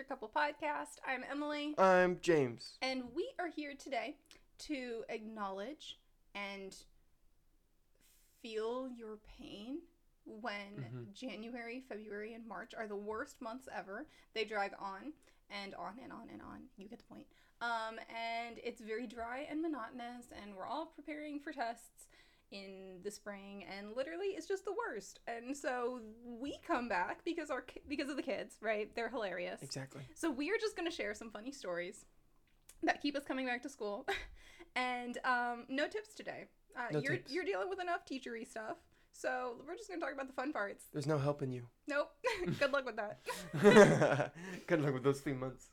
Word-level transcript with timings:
Couple 0.00 0.30
Podcast. 0.34 0.96
I'm 1.06 1.22
Emily, 1.30 1.74
I'm 1.78 2.18
James. 2.22 2.78
and 2.80 3.04
we 3.14 3.28
are 3.38 3.48
here 3.48 3.74
today 3.78 4.16
to 4.60 5.04
acknowledge 5.10 5.98
and 6.34 6.74
feel 8.40 8.88
your 8.88 9.18
pain 9.38 9.82
when 10.24 10.84
Mhm. 11.10 11.12
January, 11.12 11.80
February, 11.80 12.32
and 12.34 12.46
March 12.46 12.74
are 12.74 12.88
the 12.88 12.96
worst 12.96 13.40
months 13.42 13.68
ever. 13.70 14.06
They 14.32 14.44
drag 14.46 14.72
on 14.78 15.12
and 15.50 15.74
on 15.74 15.98
and 15.98 16.10
on 16.12 16.30
and 16.30 16.40
on. 16.42 16.68
You 16.76 16.88
get 16.88 16.98
the 16.98 17.04
point. 17.04 17.26
Um, 17.60 18.00
and 18.08 18.58
it's 18.64 18.80
very 18.80 19.06
dry 19.06 19.40
and 19.40 19.60
monotonous, 19.62 20.32
and 20.32 20.56
we're 20.56 20.66
all 20.66 20.86
preparing 20.86 21.38
for 21.38 21.52
tests 21.52 22.06
in 22.52 23.00
the 23.02 23.10
spring, 23.10 23.64
and 23.76 23.96
literally 23.96 24.26
it's 24.28 24.46
just 24.46 24.64
the 24.64 24.72
worst. 24.72 25.20
And 25.26 25.56
so 25.56 26.00
we 26.24 26.58
come 26.66 26.88
back 26.88 27.24
because 27.24 27.50
our 27.50 27.64
because 27.88 28.08
of 28.10 28.16
the 28.16 28.22
kids, 28.22 28.56
right? 28.60 28.94
They're 28.94 29.08
hilarious. 29.10 29.60
Exactly. 29.62 30.02
So 30.14 30.30
we 30.30 30.50
are 30.50 30.58
just 30.60 30.76
going 30.76 30.88
to 30.88 30.94
share 30.94 31.14
some 31.14 31.30
funny 31.30 31.50
stories 31.52 32.04
that 32.82 33.00
keep 33.02 33.16
us 33.16 33.24
coming 33.24 33.46
back 33.46 33.62
to 33.62 33.68
school, 33.68 34.06
and 34.76 35.18
um, 35.24 35.64
no 35.68 35.88
tips 35.88 36.14
today. 36.14 36.44
Uh, 36.76 36.92
No 36.92 36.98
you're 37.00 37.16
tips. 37.16 37.32
you're 37.32 37.44
dealing 37.44 37.68
with 37.68 37.80
enough 37.80 38.04
teachery 38.06 38.46
stuff, 38.48 38.76
so 39.12 39.56
we're 39.66 39.76
just 39.76 39.88
going 39.88 40.00
to 40.00 40.04
talk 40.06 40.14
about 40.14 40.26
the 40.26 40.32
fun 40.32 40.52
parts. 40.52 40.84
There's 40.92 41.06
no 41.06 41.18
helping 41.18 41.50
you. 41.52 41.64
Nope. 41.88 42.10
Good 42.58 42.72
luck 42.72 42.84
with 42.86 42.96
that. 42.96 44.32
Good 44.66 44.80
luck 44.82 44.94
with 44.94 45.02
those 45.04 45.20
three 45.20 45.34
months. 45.34 45.66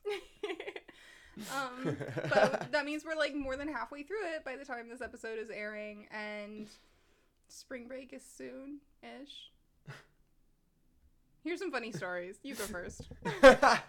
Um, 1.55 1.97
but 2.29 2.71
that 2.71 2.85
means 2.85 3.03
we're 3.05 3.15
like 3.15 3.35
more 3.35 3.55
than 3.55 3.67
halfway 3.67 4.03
through 4.03 4.25
it 4.35 4.43
by 4.43 4.55
the 4.55 4.65
time 4.65 4.89
this 4.89 5.01
episode 5.01 5.39
is 5.39 5.49
airing, 5.49 6.07
and 6.11 6.67
spring 7.47 7.87
break 7.87 8.13
is 8.13 8.23
soon 8.23 8.79
ish. 9.03 9.51
Here's 11.43 11.59
some 11.59 11.71
funny 11.71 11.91
stories. 11.91 12.37
You 12.43 12.55
go 12.55 12.63
first. 12.65 13.07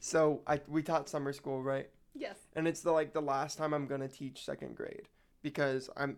so 0.00 0.42
I 0.46 0.60
we 0.68 0.82
taught 0.82 1.08
summer 1.08 1.32
school, 1.32 1.62
right? 1.62 1.88
yes. 2.14 2.36
And 2.54 2.66
it's 2.68 2.80
the 2.80 2.92
like 2.92 3.12
the 3.12 3.22
last 3.22 3.58
time 3.58 3.72
I'm 3.72 3.86
gonna 3.86 4.08
teach 4.08 4.44
second 4.44 4.76
grade 4.76 5.08
because 5.42 5.88
I'm 5.96 6.16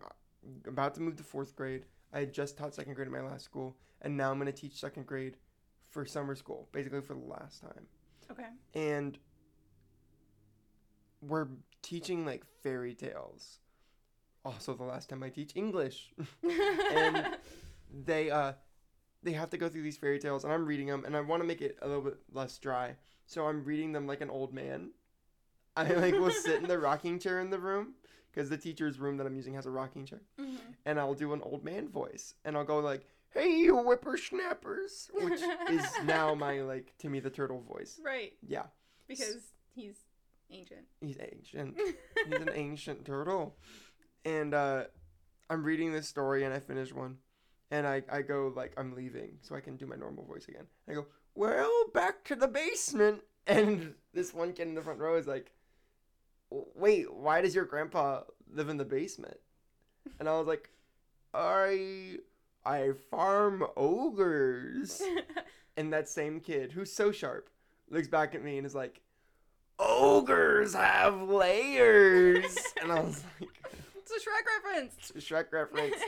about 0.67 0.95
to 0.95 1.01
move 1.01 1.15
to 1.17 1.23
fourth 1.23 1.55
grade. 1.55 1.85
I 2.13 2.19
had 2.19 2.33
just 2.33 2.57
taught 2.57 2.73
second 2.73 2.95
grade 2.95 3.07
in 3.07 3.13
my 3.13 3.21
last 3.21 3.45
school, 3.45 3.75
and 4.01 4.17
now 4.17 4.31
I'm 4.31 4.37
gonna 4.37 4.51
teach 4.51 4.79
second 4.79 5.05
grade 5.05 5.37
for 5.89 6.05
summer 6.05 6.35
school, 6.35 6.67
basically 6.71 7.01
for 7.01 7.13
the 7.13 7.25
last 7.25 7.61
time. 7.61 7.85
Okay. 8.31 8.43
and 8.75 9.17
we're 11.21 11.47
teaching 11.81 12.25
like 12.25 12.43
fairy 12.63 12.93
tales. 12.95 13.59
Also, 14.45 14.73
the 14.73 14.83
last 14.83 15.09
time 15.09 15.21
I 15.23 15.29
teach 15.29 15.51
English, 15.55 16.13
And- 16.43 17.37
they 18.05 18.29
uh, 18.29 18.53
they 19.23 19.31
have 19.33 19.49
to 19.49 19.57
go 19.57 19.67
through 19.67 19.81
these 19.83 19.97
fairy 19.97 20.19
tales, 20.19 20.43
and 20.43 20.53
I'm 20.53 20.65
reading 20.65 20.87
them, 20.87 21.03
and 21.05 21.17
I 21.17 21.21
want 21.21 21.41
to 21.41 21.47
make 21.47 21.61
it 21.61 21.77
a 21.81 21.87
little 21.87 22.03
bit 22.03 22.17
less 22.31 22.57
dry, 22.59 22.95
so 23.25 23.47
I'm 23.47 23.63
reading 23.65 23.91
them 23.93 24.05
like 24.07 24.21
an 24.21 24.29
old 24.29 24.53
man. 24.53 24.91
I 25.75 25.91
like 25.93 26.13
will 26.13 26.29
sit 26.31 26.61
in 26.61 26.67
the 26.67 26.77
rocking 26.87 27.17
chair 27.19 27.39
in 27.39 27.49
the 27.49 27.59
room 27.59 27.95
because 28.31 28.49
the 28.49 28.57
teacher's 28.57 28.99
room 28.99 29.17
that 29.17 29.25
I'm 29.25 29.35
using 29.35 29.55
has 29.55 29.65
a 29.65 29.71
rocking 29.71 30.05
chair, 30.05 30.21
Mhm. 30.39 30.57
and 30.85 30.99
I'll 30.99 31.15
do 31.15 31.33
an 31.33 31.41
old 31.41 31.63
man 31.65 31.89
voice, 31.89 32.35
and 32.45 32.55
I'll 32.55 32.63
go 32.63 32.77
like, 32.79 33.05
"Hey, 33.31 33.49
you 33.57 33.75
whippersnappers," 33.77 35.09
which 35.13 35.41
is 35.69 35.83
now 36.05 36.35
my 36.35 36.61
like 36.61 36.93
Timmy 36.99 37.19
the 37.19 37.29
Turtle 37.31 37.61
voice. 37.61 37.99
right. 38.05 38.33
Yeah. 38.47 38.67
Because 39.07 39.37
he's 39.73 39.95
ancient. 40.51 40.85
He's 41.01 41.17
ancient. 41.19 41.77
He's 42.25 42.39
an 42.39 42.49
ancient 42.53 43.05
turtle. 43.05 43.55
And 44.25 44.53
uh, 44.53 44.83
I'm 45.49 45.63
reading 45.63 45.91
this 45.91 46.07
story 46.07 46.43
and 46.43 46.53
I 46.53 46.59
finish 46.59 46.93
one. 46.93 47.17
And 47.71 47.85
I, 47.85 48.01
I 48.11 48.21
go 48.21 48.51
like 48.55 48.73
I'm 48.77 48.95
leaving 48.95 49.37
so 49.41 49.55
I 49.55 49.59
can 49.59 49.75
do 49.75 49.85
my 49.85 49.95
normal 49.95 50.25
voice 50.25 50.47
again. 50.47 50.65
I 50.87 50.93
go, 50.93 51.05
Well, 51.35 51.85
back 51.93 52.23
to 52.25 52.35
the 52.35 52.47
basement 52.47 53.21
and 53.47 53.93
this 54.13 54.33
one 54.33 54.53
kid 54.53 54.67
in 54.67 54.75
the 54.75 54.81
front 54.81 54.99
row 54.99 55.15
is 55.15 55.27
like 55.27 55.51
Wait, 56.51 57.13
why 57.13 57.41
does 57.41 57.53
your 57.53 57.65
grandpa 57.65 58.21
live 58.51 58.69
in 58.69 58.77
the 58.77 58.85
basement? 58.85 59.37
And 60.19 60.27
I 60.27 60.35
was 60.37 60.47
like, 60.47 60.71
I 61.33 62.17
I 62.65 62.93
farm 63.09 63.65
ogres. 63.77 65.01
And 65.79 65.93
that 65.93 66.09
same 66.09 66.41
kid, 66.41 66.73
who's 66.73 66.91
so 66.91 67.09
sharp, 67.09 67.49
looks 67.89 68.09
back 68.09 68.35
at 68.35 68.43
me 68.43 68.57
and 68.57 68.67
is 68.67 68.75
like, 68.75 68.99
Ogres 69.79 70.73
have 70.75 71.21
layers. 71.21 72.57
and 72.81 72.91
I 72.91 72.99
was 73.01 73.23
like, 73.39 73.49
it's 73.95 74.11
a 74.11 74.15
Shrek 74.15 74.45
reference. 74.65 74.95
it's 74.97 75.09
a 75.11 75.13
Shrek 75.33 75.51
reference. 75.51 75.95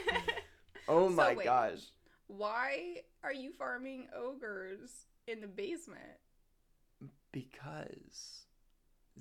Oh 0.87 1.07
So 1.09 1.15
my 1.15 1.35
wait. 1.35 1.45
gosh. 1.45 1.79
Why 2.27 2.97
are 3.23 3.31
you 3.31 3.51
farming 3.53 4.07
ogres 4.17 5.05
in 5.27 5.39
the 5.39 5.47
basement? 5.47 6.01
Because 7.31 8.45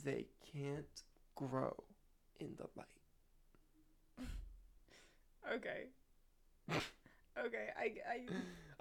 they 0.02 0.26
can't 0.52 1.02
grow 1.36 1.76
in 2.40 2.56
the 2.56 2.66
light. 2.76 2.86
Okay. 5.54 5.84
Okay. 7.38 7.68
I. 7.78 7.84
I 8.10 8.20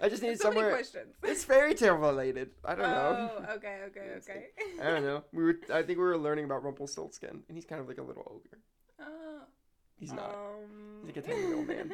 I 0.02 0.08
just 0.08 0.22
need 0.22 0.38
so 0.40 0.48
many 0.48 0.60
somewhere. 0.60 0.72
questions. 0.72 1.14
It's 1.22 1.44
fairy 1.44 1.74
tale 1.74 1.94
related. 1.96 2.52
I 2.64 2.74
don't 2.74 2.88
know. 2.88 3.30
Oh, 3.46 3.54
okay, 3.56 3.80
okay, 3.88 4.14
okay. 4.16 4.46
I 4.80 4.84
don't 4.90 5.04
know. 5.04 5.24
We 5.32 5.44
were. 5.44 5.58
I 5.72 5.82
think 5.82 5.98
we 5.98 6.04
were 6.04 6.16
learning 6.16 6.46
about 6.46 6.64
Rumpelstiltskin, 6.64 7.42
and 7.46 7.56
he's 7.56 7.66
kind 7.66 7.82
of 7.82 7.86
like 7.88 7.98
a 7.98 8.02
little 8.02 8.22
ogre. 8.26 8.58
Oh, 8.98 9.40
He's 9.98 10.12
not. 10.12 10.30
Um, 10.34 11.04
He's 11.06 11.14
like 11.16 11.24
a 11.24 11.28
tiny 11.28 11.46
little 11.46 11.64
man. 11.64 11.92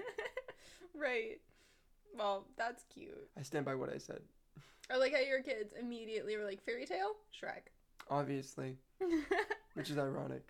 right. 0.95 1.41
Well, 2.17 2.47
that's 2.57 2.85
cute. 2.95 3.29
I 3.37 3.43
stand 3.43 3.65
by 3.65 3.75
what 3.75 3.93
I 3.93 3.99
said. 3.99 4.21
I 4.89 4.99
like 4.99 5.13
how 5.13 5.19
your 5.21 5.43
kids 5.43 5.75
immediately 5.79 6.37
were 6.37 6.45
like 6.45 6.65
fairy 6.65 6.87
tale 6.87 7.17
Shrek. 7.35 7.73
Obviously, 8.09 8.77
which 9.75 9.91
is 9.91 9.99
ironic. 9.99 10.47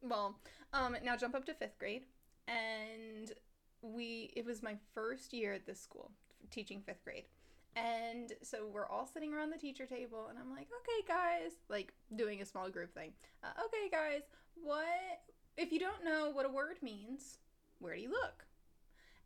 well, 0.00 0.38
um, 0.72 0.96
now 1.02 1.16
jump 1.16 1.34
up 1.34 1.44
to 1.46 1.54
fifth 1.54 1.76
grade, 1.80 2.04
and 2.46 3.32
we 3.82 4.32
it 4.36 4.44
was 4.44 4.62
my 4.62 4.76
first 4.94 5.32
year 5.32 5.52
at 5.52 5.66
this 5.66 5.80
school 5.80 6.10
teaching 6.50 6.80
fifth 6.80 7.04
grade. 7.04 7.24
And 7.74 8.32
so 8.42 8.66
we're 8.72 8.86
all 8.86 9.06
sitting 9.06 9.34
around 9.34 9.50
the 9.50 9.58
teacher 9.58 9.84
table, 9.84 10.28
and 10.30 10.38
I'm 10.38 10.50
like, 10.50 10.68
okay, 10.80 11.06
guys, 11.06 11.52
like 11.68 11.92
doing 12.14 12.40
a 12.40 12.46
small 12.46 12.70
group 12.70 12.94
thing. 12.94 13.12
Uh, 13.44 13.48
okay, 13.66 13.90
guys, 13.90 14.22
what 14.62 14.86
if 15.58 15.72
you 15.72 15.78
don't 15.78 16.04
know 16.04 16.30
what 16.30 16.46
a 16.46 16.50
word 16.50 16.78
means? 16.82 17.38
Where 17.78 17.94
do 17.94 18.00
you 18.00 18.10
look? 18.10 18.46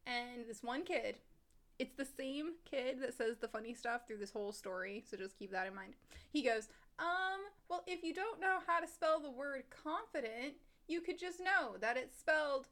And 0.06 0.48
this 0.48 0.64
one 0.64 0.82
kid, 0.82 1.18
it's 1.78 1.94
the 1.94 2.04
same 2.04 2.54
kid 2.68 3.00
that 3.00 3.16
says 3.16 3.36
the 3.38 3.46
funny 3.46 3.72
stuff 3.72 4.06
through 4.06 4.18
this 4.18 4.32
whole 4.32 4.52
story, 4.52 5.04
so 5.08 5.16
just 5.16 5.38
keep 5.38 5.52
that 5.52 5.68
in 5.68 5.74
mind. 5.74 5.94
He 6.32 6.42
goes, 6.42 6.68
um, 6.98 7.40
well, 7.68 7.84
if 7.86 8.02
you 8.02 8.12
don't 8.12 8.40
know 8.40 8.58
how 8.66 8.80
to 8.80 8.88
spell 8.88 9.20
the 9.20 9.30
word 9.30 9.64
confident, 9.70 10.54
you 10.88 11.00
could 11.00 11.18
just 11.18 11.38
know 11.38 11.76
that 11.80 11.96
it's 11.96 12.18
spelled 12.18 12.66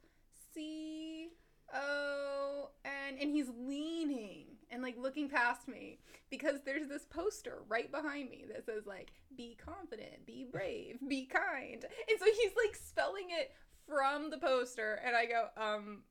C 0.53 1.29
O 1.73 2.69
N. 2.85 2.91
And 3.19 3.19
and 3.19 3.31
he's 3.31 3.49
leaning 3.59 4.45
and 4.71 4.81
like 4.81 4.97
looking 4.97 5.29
past 5.29 5.67
me 5.67 5.99
because 6.29 6.59
there's 6.65 6.87
this 6.87 7.05
poster 7.05 7.59
right 7.67 7.91
behind 7.91 8.29
me 8.29 8.45
that 8.51 8.65
says, 8.65 8.85
like, 8.85 9.11
be 9.35 9.57
confident, 9.63 10.25
be 10.25 10.45
brave, 10.51 10.99
be 11.07 11.25
kind. 11.25 11.85
And 12.09 12.19
so 12.19 12.25
he's 12.25 12.51
like 12.55 12.75
spelling 12.75 13.27
it 13.29 13.51
from 13.87 14.29
the 14.29 14.37
poster. 14.37 14.99
And 15.03 15.15
I 15.15 15.25
go, 15.25 15.47
um, 15.57 16.03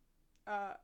uh, 0.46 0.74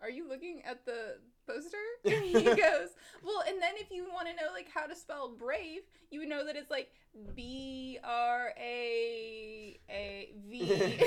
are 0.00 0.10
you 0.10 0.28
looking 0.28 0.62
at 0.64 0.84
the 0.84 1.18
poster? 1.46 1.76
And 2.04 2.24
he 2.24 2.32
goes, 2.44 2.90
well, 3.22 3.42
and 3.46 3.60
then 3.60 3.72
if 3.76 3.90
you 3.90 4.06
want 4.12 4.28
to 4.28 4.34
know 4.34 4.52
like 4.52 4.68
how 4.72 4.86
to 4.86 4.96
spell 4.96 5.34
brave, 5.36 5.80
you 6.10 6.20
would 6.20 6.28
know 6.28 6.46
that 6.46 6.56
it's 6.56 6.70
like 6.70 6.90
B 7.34 7.98
R 8.02 8.52
A 8.58 9.78
A 9.90 10.32
V. 10.48 10.60
And 10.60 10.70
I 10.70 10.74
was 10.74 10.80
like, 10.80 11.02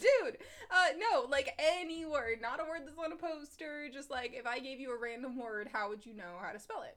dude, 0.00 0.38
uh, 0.70 0.96
no, 0.98 1.26
like 1.28 1.54
any 1.58 2.04
word, 2.06 2.40
not 2.40 2.60
a 2.60 2.64
word 2.64 2.82
that's 2.84 2.98
on 2.98 3.12
a 3.12 3.16
poster. 3.16 3.88
Just 3.92 4.10
like 4.10 4.34
if 4.34 4.46
I 4.46 4.58
gave 4.58 4.80
you 4.80 4.92
a 4.92 4.98
random 4.98 5.38
word, 5.38 5.68
how 5.72 5.88
would 5.88 6.06
you 6.06 6.14
know 6.14 6.36
how 6.40 6.52
to 6.52 6.58
spell 6.58 6.82
it? 6.82 6.96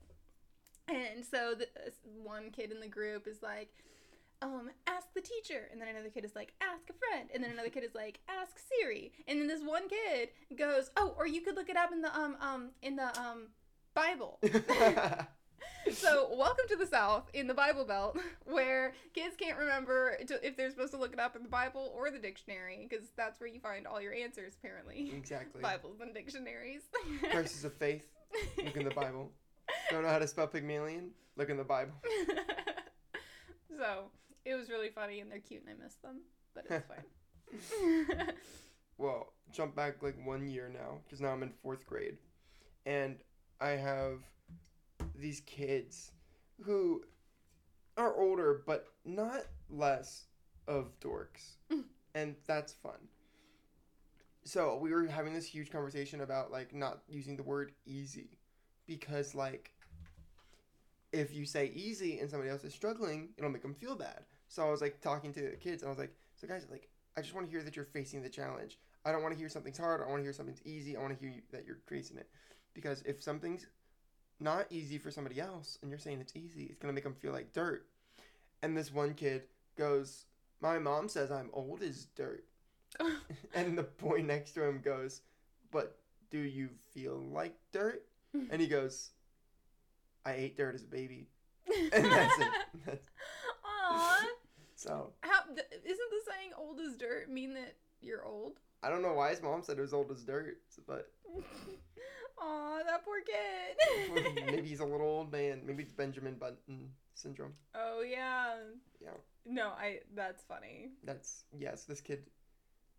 And 0.87 1.23
so 1.23 1.53
the, 1.53 1.67
this 1.85 1.95
one 2.23 2.49
kid 2.51 2.71
in 2.71 2.79
the 2.79 2.87
group 2.87 3.27
is 3.27 3.41
like, 3.41 3.69
um, 4.41 4.71
ask 4.87 5.07
the 5.13 5.21
teacher. 5.21 5.69
And 5.71 5.79
then 5.79 5.89
another 5.89 6.09
kid 6.09 6.25
is 6.25 6.35
like, 6.35 6.53
ask 6.61 6.89
a 6.89 6.93
friend. 6.93 7.29
And 7.33 7.43
then 7.43 7.51
another 7.51 7.69
kid 7.69 7.83
is 7.83 7.95
like, 7.95 8.19
ask 8.27 8.57
Siri. 8.57 9.11
And 9.27 9.39
then 9.39 9.47
this 9.47 9.61
one 9.61 9.83
kid 9.87 10.29
goes, 10.57 10.89
oh, 10.97 11.13
or 11.17 11.27
you 11.27 11.41
could 11.41 11.55
look 11.55 11.69
it 11.69 11.77
up 11.77 11.91
in 11.91 12.01
the 12.01 12.13
um 12.13 12.35
um 12.41 12.69
in 12.81 12.95
the 12.95 13.19
um 13.19 13.47
Bible. 13.93 14.39
so 15.91 16.29
welcome 16.35 16.65
to 16.69 16.75
the 16.75 16.85
South 16.85 17.29
in 17.33 17.47
the 17.47 17.53
Bible 17.53 17.85
Belt, 17.85 18.17
where 18.45 18.93
kids 19.13 19.35
can't 19.37 19.57
remember 19.57 20.17
to, 20.27 20.45
if 20.45 20.55
they're 20.55 20.69
supposed 20.69 20.91
to 20.93 20.99
look 20.99 21.13
it 21.13 21.19
up 21.19 21.35
in 21.35 21.43
the 21.43 21.49
Bible 21.49 21.91
or 21.95 22.11
the 22.11 22.19
dictionary, 22.19 22.87
because 22.89 23.07
that's 23.17 23.39
where 23.39 23.49
you 23.49 23.59
find 23.59 23.87
all 23.87 24.01
your 24.01 24.13
answers. 24.13 24.53
Apparently, 24.59 25.11
exactly. 25.15 25.61
Bibles 25.61 25.99
and 26.01 26.13
dictionaries. 26.13 26.81
Crisis 27.31 27.63
of 27.63 27.73
faith. 27.73 28.07
Look 28.63 28.77
in 28.77 28.85
the 28.85 28.91
Bible. 28.91 29.31
Don't 29.89 30.03
know 30.03 30.09
how 30.09 30.19
to 30.19 30.27
spell 30.27 30.47
Pygmalion? 30.47 31.11
Look 31.37 31.49
in 31.49 31.57
the 31.57 31.63
Bible. 31.63 31.93
so 33.69 34.05
it 34.45 34.55
was 34.55 34.69
really 34.69 34.89
funny, 34.89 35.19
and 35.19 35.31
they're 35.31 35.39
cute, 35.39 35.63
and 35.65 35.75
I 35.79 35.83
miss 35.83 35.95
them, 35.95 36.21
but 36.53 36.65
it's 36.69 36.85
fine. 36.87 38.33
Well, 38.97 39.33
jump 39.51 39.75
back 39.75 40.03
like 40.03 40.15
one 40.23 40.47
year 40.47 40.69
now, 40.71 40.99
because 41.03 41.19
now 41.19 41.29
I'm 41.29 41.41
in 41.41 41.51
fourth 41.63 41.87
grade, 41.87 42.17
and 42.85 43.17
I 43.59 43.71
have 43.71 44.19
these 45.15 45.41
kids 45.41 46.11
who 46.63 47.03
are 47.97 48.15
older 48.15 48.63
but 48.65 48.87
not 49.05 49.41
less 49.69 50.25
of 50.67 50.99
dorks. 50.99 51.57
Mm. 51.71 51.83
and 52.15 52.35
that's 52.47 52.73
fun. 52.73 53.07
So, 54.43 54.77
we 54.77 54.91
were 54.91 55.05
having 55.05 55.33
this 55.33 55.45
huge 55.45 55.71
conversation 55.71 56.21
about 56.21 56.51
like 56.51 56.73
not 56.73 57.01
using 57.07 57.37
the 57.37 57.43
word 57.43 57.73
easy 57.85 58.39
because 58.87 59.35
like 59.35 59.71
if 61.11 61.33
you 61.33 61.45
say 61.45 61.71
easy 61.75 62.19
and 62.19 62.29
somebody 62.29 62.49
else 62.49 62.63
is 62.63 62.73
struggling, 62.73 63.29
it'll 63.37 63.51
make 63.51 63.61
them 63.61 63.75
feel 63.75 63.95
bad. 63.95 64.21
So, 64.47 64.65
I 64.65 64.71
was 64.71 64.81
like 64.81 64.99
talking 65.01 65.31
to 65.33 65.41
the 65.41 65.57
kids 65.57 65.83
and 65.83 65.89
I 65.89 65.91
was 65.91 65.99
like, 65.99 66.13
"So 66.35 66.47
guys, 66.47 66.65
like 66.71 66.89
I 67.15 67.21
just 67.21 67.33
want 67.33 67.45
to 67.45 67.51
hear 67.51 67.63
that 67.63 67.75
you're 67.75 67.85
facing 67.85 68.21
the 68.21 68.29
challenge. 68.29 68.77
I 69.05 69.11
don't 69.11 69.21
want 69.21 69.33
to 69.33 69.39
hear 69.39 69.49
something's 69.49 69.77
hard. 69.77 70.01
I 70.01 70.09
want 70.09 70.19
to 70.19 70.23
hear 70.23 70.33
something's 70.33 70.61
easy. 70.65 70.95
I 70.95 71.01
want 71.01 71.13
to 71.13 71.19
hear 71.19 71.33
you, 71.33 71.41
that 71.51 71.65
you're 71.65 71.79
facing 71.87 72.17
it. 72.17 72.29
Because 72.73 73.01
if 73.01 73.21
something's 73.21 73.67
not 74.41 74.65
easy 74.69 74.97
for 74.97 75.11
somebody 75.11 75.39
else 75.39 75.77
and 75.81 75.89
you're 75.89 75.99
saying 75.99 76.19
it's 76.21 76.35
easy, 76.35 76.63
it's 76.65 76.79
going 76.79 76.91
to 76.91 76.95
make 76.95 77.03
them 77.03 77.13
feel 77.13 77.31
like 77.31 77.53
dirt. 77.53 77.85
And 78.61 78.75
this 78.77 78.93
one 78.93 79.13
kid 79.13 79.43
goes, 79.77 80.25
My 80.61 80.79
mom 80.79 81.07
says 81.07 81.31
I'm 81.31 81.49
old 81.53 81.81
as 81.81 82.05
dirt. 82.15 82.43
and 83.55 83.77
the 83.77 83.83
boy 83.83 84.21
next 84.21 84.51
to 84.51 84.63
him 84.63 84.81
goes, 84.83 85.21
But 85.71 85.97
do 86.29 86.39
you 86.39 86.69
feel 86.93 87.17
like 87.17 87.55
dirt? 87.71 88.03
And 88.49 88.61
he 88.61 88.67
goes, 88.67 89.09
I 90.25 90.33
ate 90.33 90.55
dirt 90.55 90.75
as 90.75 90.83
a 90.83 90.87
baby. 90.87 91.27
And 91.93 92.05
that's 92.05 92.39
it. 92.39 92.47
That's, 92.85 93.01
so 94.75 95.11
How, 95.21 95.41
th- 95.43 95.67
isn't 95.71 95.85
the 95.85 96.31
saying 96.31 96.51
"old 96.57 96.79
as 96.79 96.97
dirt" 96.97 97.29
mean 97.29 97.53
that 97.53 97.75
you're 98.01 98.25
old? 98.25 98.53
I 98.81 98.89
don't 98.89 99.03
know 99.03 99.13
why 99.13 99.29
his 99.29 99.41
mom 99.41 99.61
said 99.61 99.77
it 99.77 99.81
was 99.81 99.93
old 99.93 100.11
as 100.11 100.23
dirt, 100.23 100.57
but 100.87 101.11
Aw, 102.41 102.79
that 102.85 103.05
poor 103.05 103.21
kid. 103.21 104.45
maybe 104.47 104.67
he's 104.67 104.79
a 104.79 104.85
little 104.85 105.07
old 105.07 105.31
man. 105.31 105.61
Maybe 105.65 105.83
it's 105.83 105.91
Benjamin 105.91 106.35
Button 106.35 106.89
syndrome. 107.13 107.53
Oh 107.75 108.01
yeah. 108.01 108.55
Yeah. 109.01 109.09
No, 109.45 109.67
I. 109.69 109.99
That's 110.15 110.43
funny. 110.43 110.89
That's 111.03 111.43
yes, 111.57 111.83
this 111.83 112.01
kid. 112.01 112.23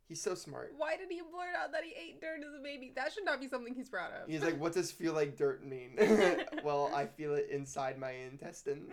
He's 0.08 0.20
so 0.20 0.34
smart. 0.34 0.74
Why 0.76 0.96
did 0.96 1.08
he 1.10 1.20
blurt 1.22 1.54
out 1.56 1.72
that 1.72 1.82
he 1.84 1.90
ate 1.90 2.20
dirt 2.20 2.40
as 2.40 2.58
a 2.58 2.62
baby? 2.62 2.92
That 2.94 3.12
should 3.12 3.24
not 3.24 3.40
be 3.40 3.48
something 3.48 3.74
he's 3.74 3.88
proud 3.88 4.10
of. 4.12 4.28
He's 4.28 4.42
like, 4.42 4.60
"What 4.60 4.74
does 4.74 4.92
feel 4.92 5.14
like 5.14 5.36
dirt 5.36 5.64
mean?" 5.64 5.96
well, 6.64 6.90
I 6.94 7.06
feel 7.06 7.34
it 7.34 7.48
inside 7.50 7.98
my 7.98 8.10
intestines. 8.10 8.92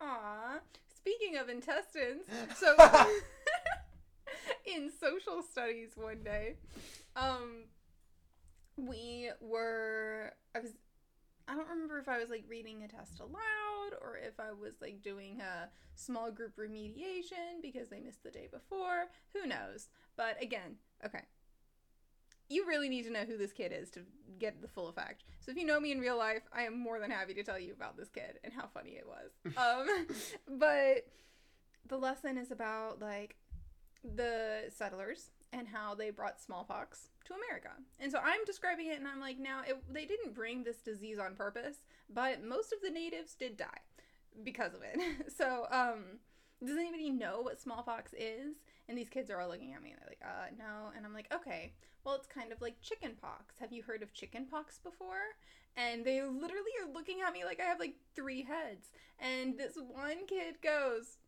Aw. 0.00 0.58
Speaking 0.94 1.38
of 1.38 1.48
intestines, 1.48 2.26
so 2.56 2.76
in 4.66 4.90
social 5.00 5.42
studies 5.42 5.92
one 5.96 6.22
day, 6.22 6.56
um, 7.16 7.64
we 8.76 9.30
were 9.40 10.32
I 10.54 10.60
was 10.60 10.72
I 11.48 11.54
don't 11.54 11.68
remember 11.68 11.98
if 11.98 12.08
I 12.08 12.18
was 12.18 12.30
like 12.30 12.44
reading 12.48 12.84
a 12.84 12.88
test 12.88 13.18
aloud 13.18 13.98
or 14.00 14.16
if 14.16 14.38
I 14.38 14.52
was 14.52 14.74
like 14.80 15.02
doing 15.02 15.40
a 15.40 15.68
small 15.96 16.30
group 16.30 16.56
remediation 16.56 17.60
because 17.60 17.88
they 17.88 17.98
missed 17.98 18.22
the 18.22 18.30
day 18.30 18.48
before. 18.50 19.06
Who 19.34 19.48
knows? 19.48 19.88
But 20.16 20.40
again, 20.40 20.76
okay. 21.04 21.22
You 22.48 22.66
really 22.66 22.88
need 22.88 23.02
to 23.04 23.10
know 23.10 23.24
who 23.24 23.36
this 23.36 23.52
kid 23.52 23.72
is 23.72 23.90
to 23.90 24.00
get 24.38 24.62
the 24.62 24.68
full 24.68 24.88
effect. 24.88 25.24
So 25.40 25.50
if 25.50 25.56
you 25.56 25.64
know 25.64 25.80
me 25.80 25.90
in 25.90 25.98
real 25.98 26.16
life, 26.16 26.42
I 26.52 26.62
am 26.62 26.78
more 26.78 27.00
than 27.00 27.10
happy 27.10 27.34
to 27.34 27.42
tell 27.42 27.58
you 27.58 27.72
about 27.72 27.96
this 27.96 28.08
kid 28.08 28.38
and 28.44 28.52
how 28.52 28.68
funny 28.72 28.90
it 28.90 29.06
was. 29.06 29.54
Um, 29.56 30.06
but 30.58 31.06
the 31.88 31.96
lesson 31.96 32.38
is 32.38 32.52
about 32.52 33.00
like 33.00 33.36
the 34.04 34.70
settlers 34.70 35.30
and 35.52 35.66
how 35.66 35.94
they 35.94 36.10
brought 36.10 36.40
smallpox 36.40 37.08
to 37.30 37.34
America. 37.34 37.70
And 37.98 38.10
so 38.10 38.18
I'm 38.18 38.44
describing 38.44 38.88
it 38.88 38.98
and 38.98 39.08
I'm 39.08 39.20
like, 39.20 39.38
now 39.38 39.60
it, 39.66 39.76
they 39.90 40.04
didn't 40.04 40.34
bring 40.34 40.64
this 40.64 40.78
disease 40.78 41.18
on 41.18 41.34
purpose, 41.34 41.76
but 42.12 42.44
most 42.44 42.72
of 42.72 42.80
the 42.82 42.90
natives 42.90 43.34
did 43.34 43.56
die 43.56 43.82
because 44.44 44.74
of 44.74 44.80
it. 44.82 45.32
so, 45.36 45.66
um, 45.70 46.18
does 46.64 46.76
anybody 46.76 47.10
know 47.10 47.40
what 47.40 47.60
smallpox 47.60 48.12
is? 48.12 48.56
And 48.88 48.98
these 48.98 49.08
kids 49.08 49.30
are 49.30 49.40
all 49.40 49.48
looking 49.48 49.72
at 49.72 49.82
me 49.82 49.90
and 49.90 50.00
they're 50.00 50.08
like, 50.08 50.22
uh, 50.22 50.50
no. 50.58 50.90
And 50.96 51.06
I'm 51.06 51.14
like, 51.14 51.32
okay, 51.32 51.72
well, 52.04 52.14
it's 52.14 52.26
kind 52.26 52.52
of 52.52 52.60
like 52.60 52.80
chickenpox. 52.82 53.54
Have 53.60 53.72
you 53.72 53.82
heard 53.82 54.02
of 54.02 54.12
chickenpox 54.12 54.78
before? 54.78 55.36
And 55.76 56.04
they 56.04 56.20
literally 56.22 56.72
are 56.82 56.92
looking 56.92 57.20
at 57.26 57.32
me 57.32 57.44
like 57.44 57.60
I 57.60 57.64
have 57.64 57.78
like 57.78 57.94
three 58.14 58.42
heads. 58.42 58.88
And 59.18 59.56
this 59.56 59.76
one 59.76 60.26
kid 60.26 60.56
goes, 60.62 61.18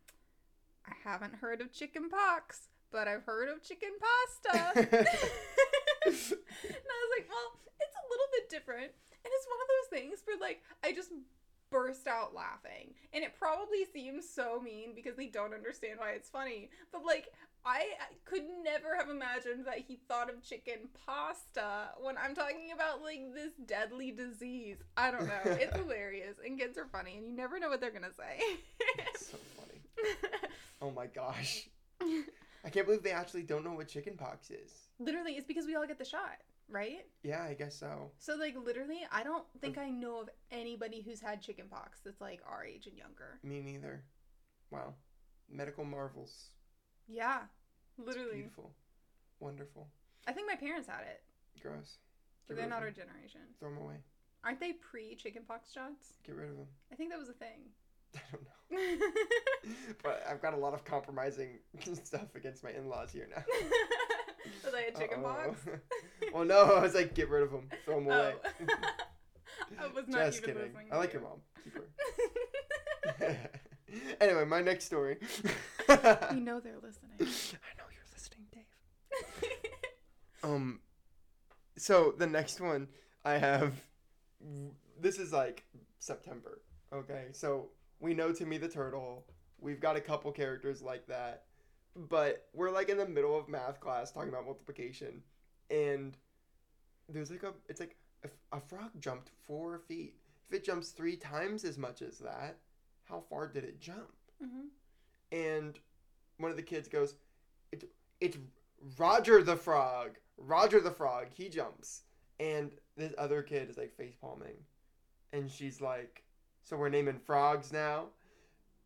I 0.86 0.92
haven't 1.08 1.36
heard 1.36 1.60
of 1.60 1.72
chicken 1.72 2.10
pox, 2.10 2.68
but 2.90 3.08
I've 3.08 3.24
heard 3.24 3.48
of 3.48 3.62
chicken 3.62 3.90
pasta. 4.00 5.06
and 6.06 6.14
I 6.14 6.96
was 7.04 7.10
like, 7.16 7.28
well, 7.28 7.48
it's 7.80 7.96
a 7.96 8.08
little 8.10 8.30
bit 8.32 8.48
different. 8.50 8.90
And 9.24 9.30
it's 9.30 9.46
one 9.46 9.60
of 9.62 9.68
those 9.70 9.88
things 10.00 10.22
where, 10.26 10.38
like, 10.38 10.62
I 10.82 10.92
just 10.92 11.10
burst 11.70 12.06
out 12.06 12.34
laughing. 12.34 12.94
And 13.12 13.24
it 13.24 13.38
probably 13.38 13.84
seems 13.92 14.28
so 14.28 14.60
mean 14.60 14.94
because 14.94 15.16
they 15.16 15.26
don't 15.26 15.54
understand 15.54 15.98
why 15.98 16.10
it's 16.10 16.28
funny. 16.28 16.70
But, 16.92 17.04
like, 17.04 17.28
I 17.64 17.84
could 18.24 18.42
never 18.64 18.96
have 18.96 19.08
imagined 19.08 19.66
that 19.66 19.78
he 19.78 20.00
thought 20.08 20.28
of 20.28 20.42
chicken 20.42 20.88
pasta 21.06 21.90
when 22.00 22.16
I'm 22.18 22.34
talking 22.34 22.72
about, 22.74 23.02
like, 23.02 23.32
this 23.34 23.52
deadly 23.66 24.10
disease. 24.10 24.78
I 24.96 25.10
don't 25.10 25.26
know. 25.26 25.40
It's 25.44 25.76
hilarious. 25.76 26.36
And 26.44 26.58
kids 26.58 26.76
are 26.78 26.86
funny, 26.86 27.16
and 27.16 27.26
you 27.26 27.32
never 27.36 27.60
know 27.60 27.68
what 27.68 27.80
they're 27.80 27.90
going 27.90 28.02
to 28.02 28.14
say. 28.14 28.40
It's 29.14 29.30
so 29.30 29.38
funny. 29.56 29.80
Oh 30.82 30.90
my 30.90 31.06
gosh. 31.06 31.68
I 32.64 32.70
can't 32.70 32.86
believe 32.86 33.02
they 33.02 33.10
actually 33.10 33.42
don't 33.42 33.64
know 33.64 33.72
what 33.72 33.88
chickenpox 33.88 34.50
is. 34.50 34.70
Literally, 34.98 35.32
it's 35.32 35.46
because 35.46 35.66
we 35.66 35.74
all 35.74 35.86
get 35.86 35.98
the 35.98 36.04
shot, 36.04 36.38
right? 36.68 37.06
Yeah, 37.22 37.42
I 37.42 37.54
guess 37.54 37.76
so. 37.76 38.10
So 38.18 38.34
like 38.36 38.54
literally, 38.56 39.00
I 39.10 39.22
don't 39.24 39.44
think 39.60 39.78
I 39.78 39.90
know 39.90 40.20
of 40.20 40.30
anybody 40.50 41.02
who's 41.02 41.20
had 41.20 41.42
chickenpox 41.42 42.00
that's 42.04 42.20
like 42.20 42.40
our 42.48 42.64
age 42.64 42.86
and 42.86 42.96
younger. 42.96 43.40
Me 43.42 43.60
neither. 43.60 44.04
Wow. 44.70 44.94
Medical 45.50 45.84
marvels. 45.84 46.50
Yeah, 47.08 47.40
It's 47.98 48.06
literally. 48.06 48.36
beautiful. 48.36 48.72
Wonderful. 49.40 49.88
I 50.26 50.32
think 50.32 50.46
my 50.48 50.54
parents 50.54 50.86
had 50.88 51.02
it, 51.02 51.22
Gross. 51.60 51.96
but 52.46 52.56
they're 52.56 52.68
not 52.68 52.82
our 52.82 52.92
generation. 52.92 53.40
Throw 53.58 53.70
them 53.70 53.78
away. 53.78 53.96
Aren't 54.44 54.60
they 54.60 54.72
pre 54.74 55.16
chickenpox 55.16 55.72
shots? 55.72 56.12
Get 56.24 56.36
rid 56.36 56.50
of 56.50 56.56
them. 56.56 56.66
I 56.92 56.94
think 56.94 57.10
that 57.10 57.18
was 57.18 57.28
a 57.28 57.32
thing. 57.32 57.70
I 58.16 58.20
don't 58.32 58.42
know. 58.42 58.48
But 60.02 60.24
I've 60.28 60.40
got 60.42 60.54
a 60.54 60.56
lot 60.56 60.74
of 60.74 60.84
compromising 60.84 61.58
stuff 62.04 62.34
against 62.34 62.64
my 62.64 62.70
in-laws 62.70 63.12
here 63.12 63.28
now. 63.34 63.42
was 64.64 64.74
I 64.74 64.80
a 64.82 64.98
chicken. 64.98 65.24
Uh-oh. 65.24 65.54
well, 66.32 66.44
no, 66.44 66.62
I 66.76 66.82
was 66.82 66.94
like, 66.94 67.14
get 67.14 67.28
rid 67.28 67.42
of 67.42 67.50
them. 67.50 67.68
Throw 67.84 67.96
them 67.96 68.06
away. 68.06 68.34
Oh. 68.40 68.74
I 69.78 69.86
was 69.88 70.08
not 70.08 70.26
Just 70.26 70.42
even 70.42 70.54
kidding. 70.54 70.68
listening. 70.68 70.88
I 70.92 70.96
like 70.96 71.12
you. 71.12 71.20
your 71.20 71.28
mom. 71.28 71.40
Keep 71.64 71.74
her. 73.20 73.50
anyway, 74.20 74.44
my 74.44 74.60
next 74.60 74.84
story. 74.86 75.18
You 75.88 76.40
know 76.40 76.60
they're 76.60 76.78
listening. 76.82 77.12
I 77.20 77.24
know 77.78 77.84
you're 77.92 78.08
listening, 78.12 78.46
Dave. 78.52 79.50
Um, 80.42 80.80
so 81.76 82.14
the 82.18 82.26
next 82.26 82.60
one 82.60 82.88
I 83.24 83.34
have, 83.34 83.74
this 85.00 85.18
is 85.18 85.32
like 85.32 85.64
September. 85.98 86.60
Okay, 86.92 87.26
so 87.32 87.68
we 88.02 88.12
know 88.14 88.32
Timmy 88.32 88.58
the 88.58 88.68
Turtle. 88.68 89.24
We've 89.60 89.80
got 89.80 89.96
a 89.96 90.00
couple 90.00 90.30
characters 90.32 90.82
like 90.82 91.06
that, 91.06 91.44
but 91.94 92.48
we're 92.52 92.70
like 92.70 92.88
in 92.88 92.98
the 92.98 93.06
middle 93.06 93.38
of 93.38 93.48
math 93.48 93.80
class 93.80 94.10
talking 94.10 94.28
about 94.28 94.44
multiplication, 94.44 95.22
and 95.70 96.16
there's 97.08 97.30
like 97.30 97.44
a, 97.44 97.54
it's 97.68 97.80
like 97.80 97.96
a, 98.24 98.56
a 98.56 98.60
frog 98.60 98.90
jumped 99.00 99.30
four 99.46 99.78
feet. 99.78 100.16
If 100.50 100.56
it 100.56 100.64
jumps 100.64 100.90
three 100.90 101.16
times 101.16 101.64
as 101.64 101.78
much 101.78 102.02
as 102.02 102.18
that, 102.18 102.58
how 103.04 103.22
far 103.30 103.46
did 103.46 103.64
it 103.64 103.80
jump? 103.80 104.12
hmm 104.42 104.66
and 105.30 105.78
one 106.36 106.50
of 106.50 106.58
the 106.58 106.62
kids 106.62 106.88
goes, 106.88 107.14
it, 107.70 107.84
"It's 108.20 108.36
Roger 108.98 109.42
the 109.42 109.56
Frog. 109.56 110.18
Roger 110.36 110.80
the 110.80 110.90
Frog. 110.90 111.28
He 111.32 111.48
jumps." 111.48 112.02
And 112.40 112.72
this 112.96 113.14
other 113.16 113.42
kid 113.42 113.70
is 113.70 113.78
like 113.78 113.96
face 113.96 114.16
palming, 114.20 114.56
and 115.32 115.48
she's 115.50 115.80
like, 115.80 116.24
"So 116.64 116.76
we're 116.76 116.88
naming 116.88 117.18
frogs 117.18 117.72
now." 117.72 118.06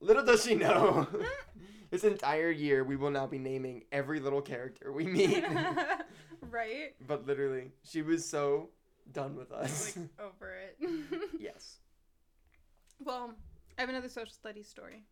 Little 0.00 0.24
does 0.24 0.44
she 0.44 0.54
know, 0.54 1.06
this 1.90 2.04
entire 2.04 2.50
year 2.50 2.84
we 2.84 2.96
will 2.96 3.10
now 3.10 3.26
be 3.26 3.38
naming 3.38 3.84
every 3.92 4.20
little 4.20 4.42
character 4.42 4.92
we 4.92 5.06
meet. 5.06 5.44
right? 6.50 6.94
but 7.06 7.26
literally, 7.26 7.70
she 7.82 8.02
was 8.02 8.24
so 8.24 8.68
done 9.12 9.36
with 9.36 9.52
us. 9.52 9.96
Like 9.96 10.08
over 10.20 10.52
it. 10.54 10.78
yes. 11.38 11.78
Well, 13.02 13.34
I 13.78 13.80
have 13.80 13.90
another 13.90 14.08
social 14.08 14.32
studies 14.32 14.68
story. 14.68 15.02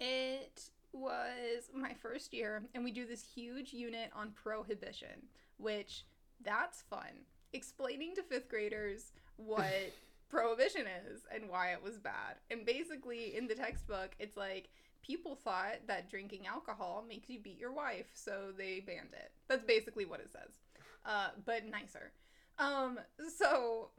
It 0.00 0.70
was 0.92 1.70
my 1.74 1.94
first 1.94 2.34
year, 2.34 2.62
and 2.74 2.84
we 2.84 2.92
do 2.92 3.06
this 3.06 3.22
huge 3.22 3.72
unit 3.72 4.10
on 4.14 4.32
prohibition, 4.32 5.28
which 5.58 6.04
that's 6.44 6.82
fun. 6.82 7.24
Explaining 7.52 8.14
to 8.16 8.22
fifth 8.22 8.48
graders 8.48 9.12
what 9.36 9.92
prohibition 10.32 10.86
is 11.06 11.20
and 11.32 11.48
why 11.48 11.72
it 11.72 11.82
was 11.82 11.98
bad. 11.98 12.36
And 12.50 12.64
basically, 12.64 13.36
in 13.36 13.46
the 13.46 13.54
textbook, 13.54 14.16
it's 14.18 14.36
like 14.36 14.70
people 15.02 15.36
thought 15.36 15.86
that 15.86 16.10
drinking 16.10 16.46
alcohol 16.46 17.04
makes 17.06 17.28
you 17.28 17.38
beat 17.38 17.58
your 17.58 17.72
wife, 17.72 18.06
so 18.14 18.50
they 18.56 18.80
banned 18.80 19.12
it. 19.12 19.30
That's 19.48 19.64
basically 19.64 20.06
what 20.06 20.20
it 20.20 20.32
says, 20.32 20.58
uh, 21.04 21.28
but 21.44 21.66
nicer. 21.66 22.12
Um, 22.58 22.98
so 23.36 23.90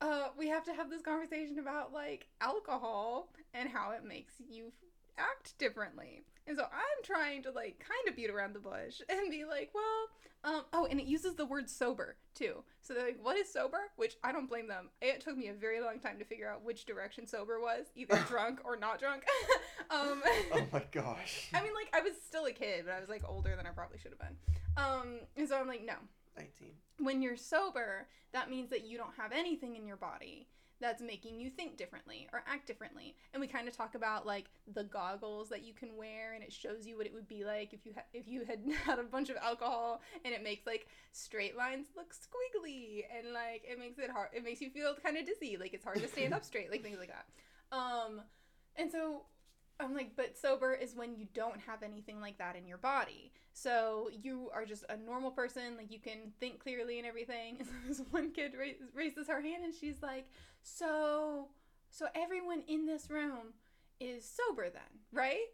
uh, 0.00 0.28
we 0.36 0.48
have 0.48 0.64
to 0.64 0.74
have 0.74 0.90
this 0.90 1.02
conversation 1.02 1.60
about 1.60 1.92
like 1.92 2.26
alcohol 2.40 3.28
and 3.54 3.68
how 3.68 3.92
it 3.92 4.04
makes 4.04 4.34
you 4.50 4.72
act 5.18 5.58
differently. 5.58 6.22
And 6.48 6.56
so 6.56 6.64
I'm 6.64 7.02
trying 7.02 7.42
to 7.42 7.50
like 7.50 7.78
kind 7.80 8.08
of 8.08 8.16
beat 8.16 8.30
around 8.30 8.54
the 8.54 8.60
bush 8.60 9.00
and 9.08 9.30
be 9.30 9.44
like, 9.44 9.70
well, 9.74 10.08
um, 10.44 10.62
oh, 10.72 10.86
and 10.86 11.00
it 11.00 11.06
uses 11.06 11.34
the 11.34 11.44
word 11.44 11.68
sober 11.68 12.16
too. 12.34 12.62
So 12.80 12.94
they're 12.94 13.04
like, 13.04 13.18
what 13.20 13.36
is 13.36 13.52
sober? 13.52 13.78
Which 13.96 14.16
I 14.22 14.30
don't 14.30 14.48
blame 14.48 14.68
them. 14.68 14.90
It 15.02 15.20
took 15.20 15.36
me 15.36 15.48
a 15.48 15.52
very 15.52 15.80
long 15.80 15.98
time 15.98 16.18
to 16.18 16.24
figure 16.24 16.48
out 16.48 16.64
which 16.64 16.84
direction 16.84 17.26
sober 17.26 17.60
was, 17.60 17.86
either 17.96 18.16
drunk 18.28 18.60
or 18.64 18.76
not 18.76 19.00
drunk. 19.00 19.24
um, 19.90 20.22
Oh 20.52 20.66
my 20.72 20.84
gosh. 20.92 21.48
I 21.52 21.62
mean, 21.62 21.74
like 21.74 21.92
I 21.92 22.00
was 22.00 22.12
still 22.24 22.46
a 22.46 22.52
kid, 22.52 22.84
but 22.86 22.94
I 22.94 23.00
was 23.00 23.08
like 23.08 23.22
older 23.28 23.56
than 23.56 23.66
I 23.66 23.70
probably 23.70 23.98
should 23.98 24.12
have 24.12 24.20
been. 24.20 24.36
Um, 24.76 25.20
and 25.36 25.48
so 25.48 25.58
I'm 25.58 25.66
like, 25.66 25.84
no. 25.84 25.94
19. 26.36 26.68
When 26.98 27.22
you're 27.22 27.36
sober, 27.36 28.06
that 28.32 28.50
means 28.50 28.70
that 28.70 28.86
you 28.86 28.98
don't 28.98 29.14
have 29.16 29.32
anything 29.32 29.74
in 29.74 29.86
your 29.86 29.96
body 29.96 30.46
that's 30.80 31.02
making 31.02 31.40
you 31.40 31.50
think 31.50 31.76
differently 31.76 32.28
or 32.32 32.42
act 32.46 32.66
differently. 32.66 33.16
And 33.32 33.40
we 33.40 33.46
kind 33.46 33.68
of 33.68 33.76
talk 33.76 33.94
about 33.94 34.26
like 34.26 34.46
the 34.72 34.84
goggles 34.84 35.48
that 35.48 35.64
you 35.64 35.72
can 35.72 35.96
wear, 35.96 36.34
and 36.34 36.42
it 36.42 36.52
shows 36.52 36.86
you 36.86 36.96
what 36.96 37.06
it 37.06 37.14
would 37.14 37.28
be 37.28 37.44
like 37.44 37.72
if 37.72 37.84
you 37.84 37.92
ha- 37.94 38.04
if 38.12 38.28
you 38.28 38.44
had 38.44 38.60
had 38.84 38.98
a 38.98 39.04
bunch 39.04 39.30
of 39.30 39.36
alcohol, 39.36 40.00
and 40.24 40.34
it 40.34 40.42
makes 40.42 40.66
like 40.66 40.88
straight 41.12 41.56
lines 41.56 41.86
look 41.96 42.12
squiggly, 42.12 43.04
and 43.16 43.32
like 43.32 43.64
it 43.64 43.78
makes 43.78 43.98
it 43.98 44.10
hard. 44.10 44.28
It 44.32 44.44
makes 44.44 44.60
you 44.60 44.70
feel 44.70 44.94
kind 45.02 45.16
of 45.16 45.26
dizzy, 45.26 45.56
like 45.58 45.74
it's 45.74 45.84
hard 45.84 46.00
to 46.00 46.08
stand 46.08 46.34
up 46.34 46.44
straight, 46.46 46.70
like 46.70 46.82
things 46.82 46.98
like 46.98 47.10
that. 47.10 47.76
Um, 47.76 48.20
and 48.76 48.90
so 48.90 49.22
I'm 49.78 49.94
like, 49.94 50.12
but 50.16 50.36
sober 50.38 50.72
is 50.72 50.94
when 50.94 51.16
you 51.16 51.26
don't 51.34 51.60
have 51.60 51.82
anything 51.82 52.20
like 52.20 52.38
that 52.38 52.56
in 52.56 52.66
your 52.66 52.78
body. 52.78 53.32
So 53.52 54.10
you 54.22 54.50
are 54.54 54.64
just 54.64 54.84
a 54.88 54.96
normal 54.96 55.30
person, 55.30 55.76
like 55.76 55.92
you 55.92 55.98
can 55.98 56.32
think 56.40 56.60
clearly 56.60 56.98
and 56.98 57.06
everything. 57.06 57.56
And 57.60 57.68
so 57.68 57.74
this 57.88 58.02
one 58.10 58.30
kid 58.32 58.52
ra- 58.58 58.86
raises 58.94 59.28
her 59.28 59.40
hand 59.40 59.64
and 59.64 59.74
she's 59.74 60.02
like, 60.02 60.26
so, 60.62 61.48
so 61.90 62.06
everyone 62.14 62.62
in 62.68 62.86
this 62.86 63.10
room 63.10 63.54
is 64.00 64.24
sober 64.24 64.70
then, 64.70 64.82
right? 65.12 65.46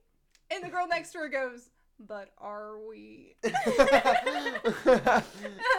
And 0.50 0.62
the 0.64 0.68
girl 0.68 0.86
next 0.88 1.12
to 1.12 1.18
her 1.18 1.28
goes, 1.28 1.70
but 1.98 2.30
are 2.38 2.78
we? 2.78 3.36
and 3.44 3.54
I 3.54 5.22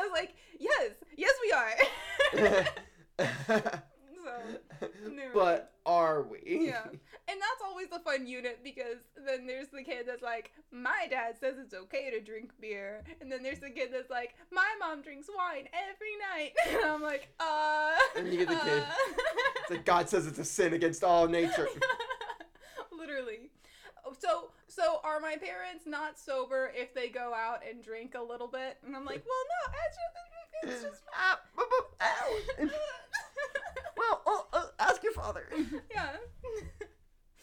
was 0.01 0.11
like, 0.11 0.35
yes, 0.59 0.91
yes 1.17 1.33
we 1.41 1.51
are. 1.51 2.63
so, 4.23 4.41
but 5.33 5.73
are 5.85 6.23
we? 6.23 6.67
Yeah. 6.67 6.85
And 7.29 7.39
that's 7.39 7.61
always 7.63 7.87
a 7.93 7.99
fun 7.99 8.27
unit 8.27 8.59
because 8.63 8.97
then 9.25 9.47
there's 9.47 9.69
the 9.69 9.81
kid 9.81 10.05
that's 10.07 10.21
like, 10.21 10.51
my 10.71 11.07
dad 11.09 11.37
says 11.39 11.55
it's 11.57 11.73
okay 11.73 12.11
to 12.11 12.19
drink 12.19 12.51
beer. 12.59 13.01
And 13.21 13.31
then 13.31 13.41
there's 13.43 13.59
the 13.59 13.69
kid 13.69 13.89
that's 13.93 14.09
like, 14.09 14.35
my 14.51 14.67
mom 14.79 15.01
drinks 15.01 15.27
wine 15.33 15.67
every 15.73 16.17
night. 16.19 16.51
And 16.83 16.91
I'm 16.91 17.01
like, 17.01 17.29
uh. 17.39 17.93
And 18.17 18.27
you 18.27 18.39
get 18.39 18.49
the 18.49 18.55
kid. 18.55 18.83
uh." 18.83 18.85
It's 19.61 19.71
like 19.71 19.85
God 19.85 20.09
says 20.09 20.27
it's 20.27 20.39
a 20.39 20.43
sin 20.45 20.73
against 20.73 21.03
all 21.03 21.27
nature. 21.27 21.67
Literally. 22.91 23.49
So, 24.19 24.49
so 24.67 24.99
are 25.05 25.21
my 25.21 25.37
parents 25.37 25.85
not 25.85 26.19
sober 26.19 26.71
if 26.75 26.93
they 26.93 27.07
go 27.07 27.33
out 27.33 27.59
and 27.67 27.81
drink 27.81 28.15
a 28.15 28.21
little 28.21 28.47
bit? 28.47 28.77
And 28.85 28.95
I'm 28.95 29.05
like, 29.05 29.23
well, 29.25 29.43
no, 29.49 29.73
it's 29.87 29.95
just, 29.95 30.83
it's 30.83 30.83
just. 30.91 31.03
Ah, 31.15 31.39
boop, 31.57 31.69
boop, 31.69 31.85
ow. 32.01 32.69
well, 33.97 34.21
oh, 34.25 34.45
uh, 34.51 34.65
ask 34.79 35.01
your 35.03 35.13
father. 35.13 35.45
yeah. 35.89 36.17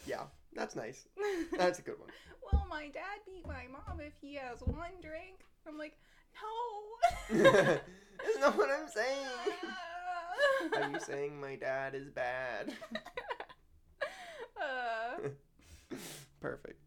Yeah, 0.05 0.23
that's 0.53 0.75
nice. 0.75 1.07
That's 1.57 1.79
a 1.79 1.81
good 1.81 1.99
one. 1.99 2.09
well, 2.51 2.65
my 2.69 2.87
dad 2.89 3.19
beat 3.25 3.47
my 3.47 3.65
mom 3.71 3.99
if 3.99 4.13
he 4.21 4.35
has 4.35 4.59
one 4.61 4.91
drink. 5.01 5.39
I'm 5.67 5.77
like, 5.77 5.95
no. 7.29 7.37
That's 8.23 8.39
not 8.39 8.57
what 8.57 8.69
I'm 8.69 8.87
saying. 8.87 9.27
Are 10.75 10.89
you 10.91 10.99
saying 11.05 11.39
my 11.39 11.55
dad 11.55 11.95
is 11.95 12.09
bad? 12.09 12.73
uh, 14.61 15.29
Perfect. 16.39 16.79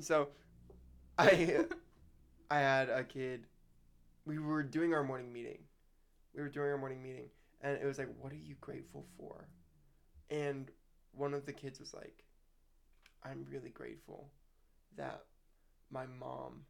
So, 0.00 0.28
I 1.18 1.64
I 2.50 2.58
had 2.58 2.88
a 2.88 3.04
kid. 3.04 3.46
We 4.24 4.38
were 4.38 4.62
doing 4.62 4.92
our 4.94 5.04
morning 5.04 5.32
meeting. 5.32 5.58
We 6.34 6.42
were 6.42 6.48
doing 6.48 6.68
our 6.70 6.78
morning 6.78 7.02
meeting, 7.02 7.28
and 7.60 7.76
it 7.80 7.84
was 7.86 7.98
like, 7.98 8.08
"What 8.20 8.32
are 8.32 8.36
you 8.36 8.54
grateful 8.60 9.06
for?" 9.18 9.48
And 10.30 10.70
one 11.12 11.34
of 11.34 11.44
the 11.46 11.52
kids 11.52 11.80
was 11.80 11.92
like, 11.92 12.24
"I'm 13.24 13.46
really 13.50 13.70
grateful 13.70 14.30
that 14.96 15.24
my 15.90 16.06
mom 16.06 16.64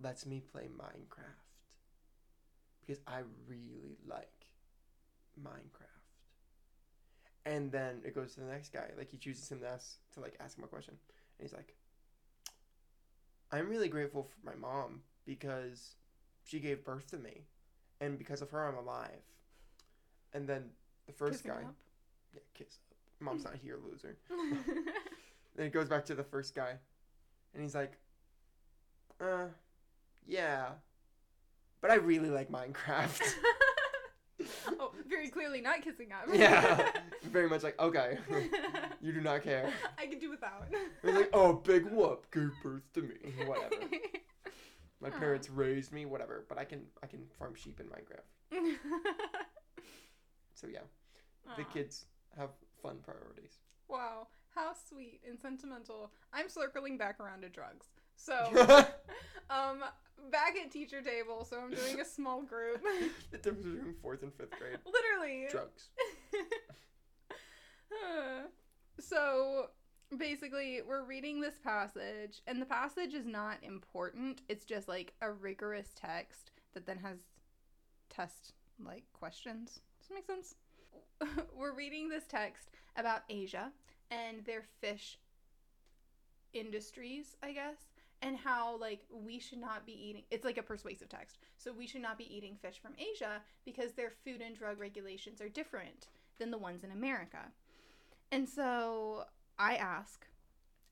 lets 0.00 0.26
me 0.26 0.40
play 0.40 0.68
Minecraft 0.68 1.48
because 2.80 3.00
I 3.06 3.20
really 3.46 3.96
like 4.06 4.46
Minecraft." 5.40 5.88
And 7.44 7.72
then 7.72 8.02
it 8.04 8.14
goes 8.14 8.34
to 8.34 8.40
the 8.40 8.46
next 8.46 8.72
guy. 8.72 8.90
Like 8.96 9.10
he 9.10 9.16
chooses 9.16 9.50
him 9.50 9.60
to 9.60 9.68
ask 9.68 9.98
to 10.14 10.20
like 10.20 10.36
ask 10.40 10.56
him 10.56 10.64
a 10.64 10.68
question, 10.68 10.94
and 11.38 11.48
he's 11.48 11.54
like, 11.54 11.74
"I'm 13.50 13.68
really 13.68 13.88
grateful 13.88 14.22
for 14.22 14.46
my 14.46 14.54
mom 14.54 15.02
because 15.24 15.96
she 16.44 16.60
gave 16.60 16.84
birth 16.84 17.08
to 17.10 17.18
me, 17.18 17.46
and 18.00 18.18
because 18.18 18.42
of 18.42 18.50
her, 18.50 18.66
I'm 18.66 18.76
alive." 18.76 19.22
And 20.32 20.48
then 20.48 20.70
the 21.06 21.12
first 21.12 21.42
kissing 21.42 21.50
guy, 21.50 21.66
up. 21.68 21.74
yeah, 22.32 22.40
kiss 22.54 22.78
up. 22.90 22.96
Mom's 23.20 23.44
not 23.44 23.56
here, 23.56 23.78
loser. 23.84 24.16
Then 25.56 25.66
it 25.66 25.72
goes 25.72 25.88
back 25.88 26.04
to 26.06 26.14
the 26.14 26.24
first 26.24 26.54
guy, 26.54 26.74
and 27.54 27.62
he's 27.62 27.74
like, 27.74 27.92
"Uh, 29.20 29.46
yeah, 30.26 30.68
but 31.80 31.90
I 31.90 31.96
really 31.96 32.30
like 32.30 32.50
Minecraft." 32.50 33.20
oh, 34.80 34.92
very 35.08 35.28
clearly 35.28 35.60
not 35.60 35.82
kissing 35.82 36.08
up. 36.12 36.28
yeah, 36.32 36.90
very 37.24 37.48
much 37.48 37.62
like 37.62 37.78
okay, 37.80 38.18
you 39.00 39.12
do 39.12 39.20
not 39.20 39.42
care. 39.42 39.70
I 39.98 40.06
can 40.06 40.18
do 40.18 40.30
without. 40.30 40.68
He's 41.02 41.14
like, 41.14 41.30
"Oh, 41.32 41.52
big 41.54 41.86
whoop, 41.86 42.30
gave 42.32 42.50
birth 42.62 42.90
to 42.94 43.02
me, 43.02 43.16
whatever." 43.46 43.76
My 45.00 45.10
parents 45.10 45.50
raised 45.50 45.92
me, 45.92 46.06
whatever, 46.06 46.44
but 46.48 46.58
I 46.58 46.64
can 46.64 46.82
I 47.02 47.06
can 47.06 47.26
farm 47.38 47.54
sheep 47.56 47.80
in 47.80 47.86
Minecraft. 47.86 48.76
So 50.54 50.68
yeah, 50.68 50.86
the 51.56 51.64
kids 51.64 52.06
have 52.38 52.50
fun 52.82 52.98
priorities. 53.02 53.58
Wow, 53.88 54.28
how 54.54 54.72
sweet 54.88 55.20
and 55.28 55.38
sentimental. 55.38 56.10
I'm 56.32 56.48
circling 56.48 56.98
back 56.98 57.20
around 57.20 57.42
to 57.42 57.48
drugs. 57.48 57.86
So, 58.16 58.34
um, 59.50 59.82
back 60.30 60.54
at 60.62 60.70
teacher 60.70 61.02
table, 61.02 61.44
so 61.44 61.58
I'm 61.58 61.70
doing 61.70 62.00
a 62.00 62.04
small 62.04 62.42
group. 62.42 62.82
the 63.30 63.38
difference 63.38 63.66
between 63.66 63.94
fourth 64.02 64.22
and 64.22 64.32
fifth 64.34 64.58
grade. 64.58 64.78
Literally. 64.84 65.46
Drugs. 65.50 65.88
so 69.00 69.66
basically, 70.16 70.80
we're 70.86 71.04
reading 71.04 71.40
this 71.40 71.58
passage, 71.62 72.42
and 72.46 72.60
the 72.60 72.66
passage 72.66 73.14
is 73.14 73.26
not 73.26 73.58
important. 73.62 74.42
It's 74.48 74.64
just 74.64 74.88
like 74.88 75.14
a 75.20 75.30
rigorous 75.30 75.88
text 75.96 76.50
that 76.74 76.86
then 76.86 76.98
has 76.98 77.18
test 78.10 78.52
like 78.84 79.04
questions. 79.12 79.80
Does 80.00 80.08
that 80.08 80.14
make 80.14 80.26
sense? 80.26 80.54
we're 81.56 81.74
reading 81.74 82.08
this 82.08 82.24
text 82.26 82.70
about 82.96 83.22
Asia 83.30 83.70
and 84.12 84.44
their 84.44 84.64
fish 84.80 85.18
industries, 86.52 87.36
I 87.42 87.52
guess, 87.52 87.76
and 88.20 88.36
how 88.36 88.76
like 88.76 89.00
we 89.10 89.38
should 89.38 89.60
not 89.60 89.86
be 89.86 89.92
eating 89.92 90.22
it's 90.30 90.44
like 90.44 90.58
a 90.58 90.62
persuasive 90.62 91.08
text. 91.08 91.38
So 91.56 91.72
we 91.72 91.86
should 91.86 92.02
not 92.02 92.18
be 92.18 92.34
eating 92.34 92.56
fish 92.60 92.78
from 92.80 92.92
Asia 92.98 93.40
because 93.64 93.92
their 93.92 94.12
food 94.24 94.40
and 94.40 94.56
drug 94.56 94.78
regulations 94.78 95.40
are 95.40 95.48
different 95.48 96.08
than 96.38 96.50
the 96.50 96.58
ones 96.58 96.84
in 96.84 96.92
America. 96.92 97.52
And 98.30 98.48
so 98.48 99.24
I 99.58 99.76
ask 99.76 100.26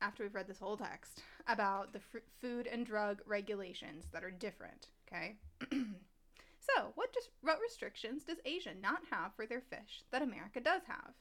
after 0.01 0.23
we've 0.23 0.35
read 0.35 0.47
this 0.47 0.59
whole 0.59 0.77
text 0.77 1.21
about 1.47 1.93
the 1.93 1.99
fr- 1.99 2.17
food 2.39 2.67
and 2.67 2.85
drug 2.85 3.21
regulations 3.25 4.05
that 4.11 4.23
are 4.23 4.31
different, 4.31 4.87
okay? 5.07 5.35
so, 5.71 6.91
what 6.95 7.13
just 7.13 7.29
what 7.41 7.59
restrictions 7.61 8.23
does 8.23 8.37
Asia 8.45 8.71
not 8.81 9.01
have 9.11 9.33
for 9.35 9.45
their 9.45 9.61
fish 9.61 10.03
that 10.11 10.23
America 10.23 10.59
does 10.59 10.81
have? 10.87 11.13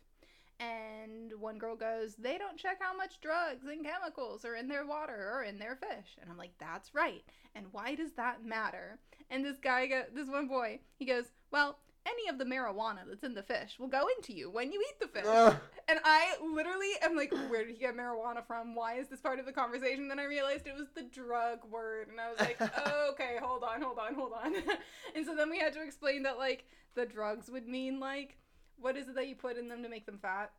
And 0.61 1.33
one 1.41 1.59
girl 1.59 1.75
goes, 1.75 2.15
They 2.17 2.37
don't 2.37 2.59
check 2.59 2.79
how 2.81 2.95
much 2.95 3.21
drugs 3.21 3.67
and 3.67 3.85
chemicals 3.85 4.45
are 4.45 4.55
in 4.55 4.69
their 4.69 4.87
water 4.87 5.33
or 5.35 5.43
in 5.43 5.59
their 5.59 5.75
fish. 5.75 6.19
And 6.21 6.31
I'm 6.31 6.37
like, 6.37 6.53
That's 6.59 6.95
right. 6.95 7.23
And 7.55 7.67
why 7.73 7.95
does 7.95 8.13
that 8.13 8.45
matter? 8.45 8.99
And 9.31 9.45
this 9.45 9.59
guy, 9.59 9.87
go, 9.87 10.03
this 10.15 10.29
one 10.29 10.49
boy, 10.49 10.81
he 10.99 11.07
goes, 11.07 11.25
Well, 11.51 11.79
any 12.07 12.29
of 12.29 12.39
the 12.39 12.45
marijuana 12.45 13.01
that's 13.09 13.25
in 13.25 13.35
the 13.35 13.43
fish 13.43 13.77
will 13.79 13.89
go 13.89 14.07
into 14.17 14.33
you 14.33 14.51
when 14.51 14.73
you 14.73 14.81
eat 14.81 15.01
the 15.01 15.09
fish. 15.09 15.27
Ugh. 15.27 15.57
And 15.89 15.99
I 16.05 16.37
literally 16.43 16.93
am 17.03 17.17
like, 17.17 17.33
Where 17.33 17.65
did 17.65 17.75
he 17.75 17.81
get 17.81 17.97
marijuana 17.97 18.47
from? 18.47 18.75
Why 18.75 18.95
is 18.95 19.09
this 19.09 19.21
part 19.21 19.39
of 19.39 19.47
the 19.47 19.53
conversation? 19.53 20.09
Then 20.09 20.19
I 20.19 20.25
realized 20.25 20.67
it 20.67 20.77
was 20.77 20.89
the 20.95 21.03
drug 21.03 21.65
word. 21.71 22.09
And 22.09 22.21
I 22.21 22.31
was 22.31 22.39
like, 22.39 22.61
Okay, 23.13 23.39
hold 23.43 23.65
on, 23.65 23.81
hold 23.81 23.99
on, 23.99 24.15
hold 24.15 24.33
on. 24.33 24.55
and 25.15 25.25
so 25.25 25.35
then 25.35 25.49
we 25.49 25.59
had 25.59 25.73
to 25.73 25.83
explain 25.83 26.23
that, 26.25 26.37
like, 26.37 26.65
the 26.95 27.07
drugs 27.07 27.51
would 27.51 27.67
mean, 27.67 27.99
like, 27.99 28.37
what 28.81 28.97
is 28.97 29.09
it 29.09 29.15
that 29.15 29.29
you 29.29 29.37
put 29.37 29.57
in 29.57 29.69
them 29.69 29.83
to 29.83 29.89
make 29.89 30.07
them 30.07 30.19
fat? 30.21 30.51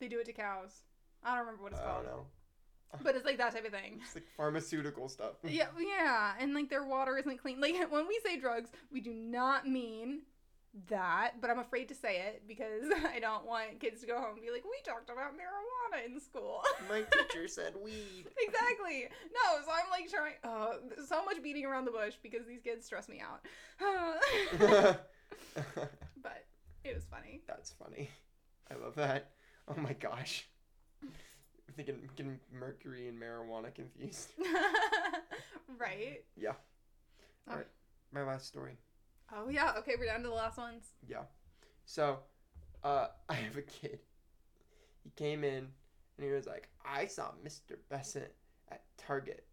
They 0.00 0.08
do 0.08 0.18
it 0.18 0.26
to 0.26 0.32
cows. 0.32 0.82
I 1.22 1.30
don't 1.36 1.40
remember 1.46 1.62
what 1.62 1.72
it's 1.72 1.80
I 1.80 1.84
called. 1.84 2.04
don't 2.04 2.12
know. 2.12 2.26
But 3.02 3.16
it's 3.16 3.24
like 3.24 3.38
that 3.38 3.54
type 3.54 3.64
of 3.64 3.72
thing. 3.72 4.00
It's 4.04 4.14
like 4.14 4.26
pharmaceutical 4.36 5.08
stuff. 5.08 5.34
Yeah, 5.44 5.68
yeah, 5.78 6.32
and 6.38 6.52
like 6.54 6.68
their 6.68 6.84
water 6.84 7.16
isn't 7.16 7.38
clean. 7.38 7.60
Like 7.60 7.74
when 7.90 8.06
we 8.08 8.20
say 8.24 8.38
drugs, 8.38 8.70
we 8.90 9.00
do 9.00 9.12
not 9.14 9.66
mean 9.66 10.22
that, 10.88 11.40
but 11.40 11.50
I'm 11.50 11.58
afraid 11.58 11.88
to 11.88 11.94
say 11.94 12.18
it 12.26 12.42
because 12.48 12.84
I 13.14 13.18
don't 13.20 13.46
want 13.46 13.78
kids 13.80 14.00
to 14.02 14.06
go 14.06 14.18
home 14.18 14.32
and 14.34 14.42
be 14.42 14.50
like, 14.50 14.64
we 14.64 14.76
talked 14.84 15.08
about 15.10 15.32
marijuana 15.32 16.04
in 16.06 16.20
school. 16.20 16.62
My 16.88 17.02
teacher 17.02 17.46
said 17.48 17.74
weed. 17.82 18.26
exactly. 18.38 19.08
No, 19.32 19.62
so 19.64 19.70
I'm 19.70 19.90
like 19.90 20.10
trying. 20.10 20.34
Oh, 20.44 20.74
so 21.06 21.24
much 21.24 21.42
beating 21.42 21.64
around 21.64 21.84
the 21.86 21.90
bush 21.92 22.14
because 22.22 22.46
these 22.46 22.60
kids 22.62 22.84
stress 22.84 23.08
me 23.08 23.20
out. 23.22 23.40
It 26.84 26.94
was 26.94 27.04
funny. 27.04 27.42
That's 27.46 27.70
funny. 27.70 28.10
I 28.70 28.74
love 28.82 28.94
that. 28.96 29.30
Oh 29.68 29.80
my 29.80 29.92
gosh. 29.92 30.46
I'm 31.02 31.74
thinking 31.74 32.08
getting 32.16 32.38
mercury 32.52 33.08
and 33.08 33.20
marijuana 33.20 33.74
confused. 33.74 34.30
right? 35.78 36.22
Yeah. 36.36 36.52
Oh. 37.48 37.52
Alright. 37.52 37.66
My 38.12 38.22
last 38.22 38.46
story. 38.46 38.76
Oh 39.34 39.48
yeah. 39.48 39.72
Okay, 39.78 39.92
we're 39.98 40.06
down 40.06 40.22
to 40.22 40.28
the 40.28 40.34
last 40.34 40.58
ones. 40.58 40.84
Yeah. 41.08 41.22
So, 41.84 42.18
uh, 42.84 43.08
I 43.28 43.34
have 43.34 43.56
a 43.56 43.62
kid. 43.62 44.00
He 45.02 45.10
came 45.16 45.44
in 45.44 45.68
and 46.16 46.26
he 46.26 46.30
was 46.30 46.46
like, 46.46 46.68
I 46.84 47.06
saw 47.06 47.30
Mr. 47.44 47.76
Besant 47.90 48.30
at 48.70 48.82
Target. 48.98 49.44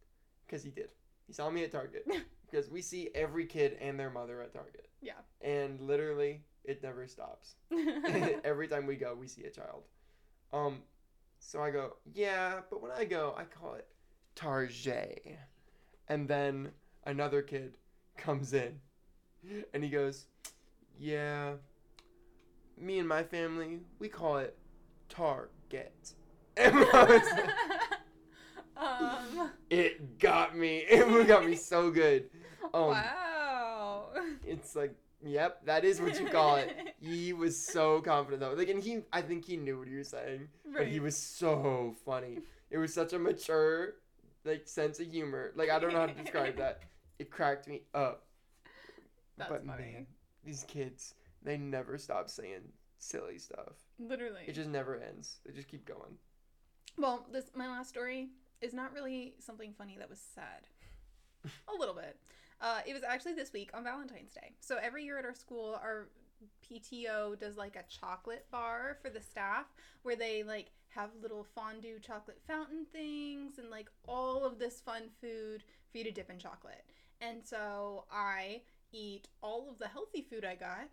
Because 0.46 0.64
he 0.64 0.72
did. 0.72 0.90
He 1.28 1.34
saw 1.34 1.50
me 1.50 1.64
at 1.64 1.72
Target. 1.72 2.08
because 2.50 2.70
we 2.70 2.82
see 2.82 3.10
every 3.14 3.46
kid 3.46 3.78
and 3.80 4.00
their 4.00 4.10
mother 4.10 4.42
at 4.42 4.54
Target. 4.54 4.88
Yeah. 5.02 5.14
And 5.42 5.80
literally, 5.80 6.42
it 6.64 6.84
never 6.84 7.08
stops. 7.08 7.56
every 8.44 8.68
time 8.68 8.86
we 8.86 8.96
go, 8.96 9.16
we 9.20 9.28
see 9.28 9.44
a 9.44 9.50
child. 9.50 9.84
Um, 10.52 10.80
so 11.40 11.62
I 11.62 11.72
go, 11.72 11.98
yeah, 12.14 12.60
but 12.70 12.82
when 12.82 12.92
I 12.92 13.06
go, 13.06 13.36
I 13.38 13.44
call 13.44 13.76
it 13.76 13.88
Tarjay. 14.36 15.38
And 16.08 16.28
then 16.28 16.72
another 17.06 17.42
kid 17.42 17.78
comes 18.18 18.54
in 18.54 18.80
and 19.74 19.84
he 19.84 19.90
goes, 19.90 20.26
yeah, 21.00 21.54
me 22.78 23.00
and 23.00 23.08
my 23.08 23.24
family, 23.24 23.80
we 24.00 24.10
call 24.10 24.38
it 24.38 24.58
Target. 25.08 26.14
And 26.58 26.76
I 26.76 27.04
was 27.06 27.22
like, 27.32 27.50
um. 28.76 29.52
it 29.70 30.20
got 30.20 30.58
me. 30.58 30.80
It 30.90 31.26
got 31.26 31.46
me 31.46 31.56
so 31.56 31.90
good. 31.90 32.30
Um, 32.74 32.88
wow. 32.88 34.08
It's 34.46 34.76
like, 34.76 34.94
yep, 35.24 35.66
that 35.66 35.86
is 35.86 36.02
what 36.02 36.20
you 36.20 36.28
call 36.28 36.56
it. 36.58 36.76
He 37.02 37.32
was 37.32 37.58
so 37.58 38.02
confident 38.02 38.42
though. 38.42 38.54
Like, 38.54 38.68
and 38.68 38.84
he, 38.84 39.00
I 39.14 39.22
think 39.22 39.46
he 39.46 39.56
knew 39.56 39.80
what 39.80 39.88
he 39.88 39.96
was 39.96 40.10
saying, 40.10 40.50
but 40.76 40.88
he 40.88 41.00
was 41.00 41.16
so 41.16 41.96
funny. 42.06 42.40
It 42.70 42.78
was 42.78 42.94
such 42.94 43.14
a 43.14 43.20
mature, 43.20 43.96
like, 44.44 44.68
sense 44.68 45.00
of 45.00 45.08
humor. 45.08 45.54
Like, 45.56 45.70
I 45.70 45.80
don't 45.80 45.94
know 45.94 46.00
how 46.00 46.06
to 46.08 46.14
describe 46.14 46.58
that. 46.58 46.82
It 47.18 47.32
cracked 47.32 47.68
me 47.70 47.84
up. 47.94 48.26
That's 49.38 49.50
but 49.50 49.66
funny. 49.66 49.94
man, 49.94 50.08
these 50.44 50.66
kids, 50.68 51.14
they 51.42 51.56
never 51.58 51.98
stop 51.98 52.30
saying 52.30 52.62
silly 52.98 53.38
stuff. 53.38 53.76
Literally. 53.98 54.42
It 54.46 54.54
just 54.54 54.70
never 54.70 54.98
ends. 55.02 55.40
They 55.46 55.54
just 55.54 55.70
keep 55.70 55.86
going. 55.86 56.18
Well, 56.98 57.26
this 57.32 57.46
my 57.56 57.68
last 57.68 57.90
story 57.90 58.30
is 58.62 58.74
not 58.74 58.94
really 58.94 59.36
something 59.40 59.74
funny 59.78 59.96
that 59.98 60.10
was 60.10 60.20
sad. 60.20 60.68
a 61.74 61.80
little 61.80 61.96
bit. 61.96 62.18
Uh, 62.62 62.80
it 62.86 62.94
was 62.94 63.04
actually 63.04 63.34
this 63.34 63.54
week 63.54 63.72
on 63.74 63.84
Valentine's 63.84 64.34
Day. 64.34 64.52
So 64.60 64.78
every 64.82 65.04
year 65.06 65.18
at 65.18 65.26
our 65.26 65.34
school, 65.34 65.80
our 65.82 66.10
PTO 66.64 67.40
does 67.40 67.58
like 67.58 67.76
a 67.76 67.84
chocolate 67.90 68.46
bar 68.52 68.98
for 69.02 69.10
the 69.10 69.22
staff 69.22 69.66
where 70.04 70.16
they 70.16 70.44
like 70.44 70.72
have 70.90 71.10
little 71.22 71.44
fondue 71.44 72.00
chocolate 72.00 72.42
fountain 72.48 72.86
things 72.92 73.60
and 73.60 73.70
like 73.70 73.90
all 74.08 74.46
of 74.46 74.60
this 74.60 74.82
fun 74.82 75.04
food 75.22 75.64
for 75.92 76.00
you 76.00 76.04
to 76.04 76.12
dip 76.12 76.30
in 76.30 76.38
chocolate. 76.38 76.84
And 77.22 77.46
so 77.46 78.06
I 78.12 78.62
eat 78.92 79.28
all 79.42 79.70
of 79.70 79.78
the 79.78 79.88
healthy 79.88 80.26
food 80.30 80.46
I 80.46 80.56
got 80.56 80.88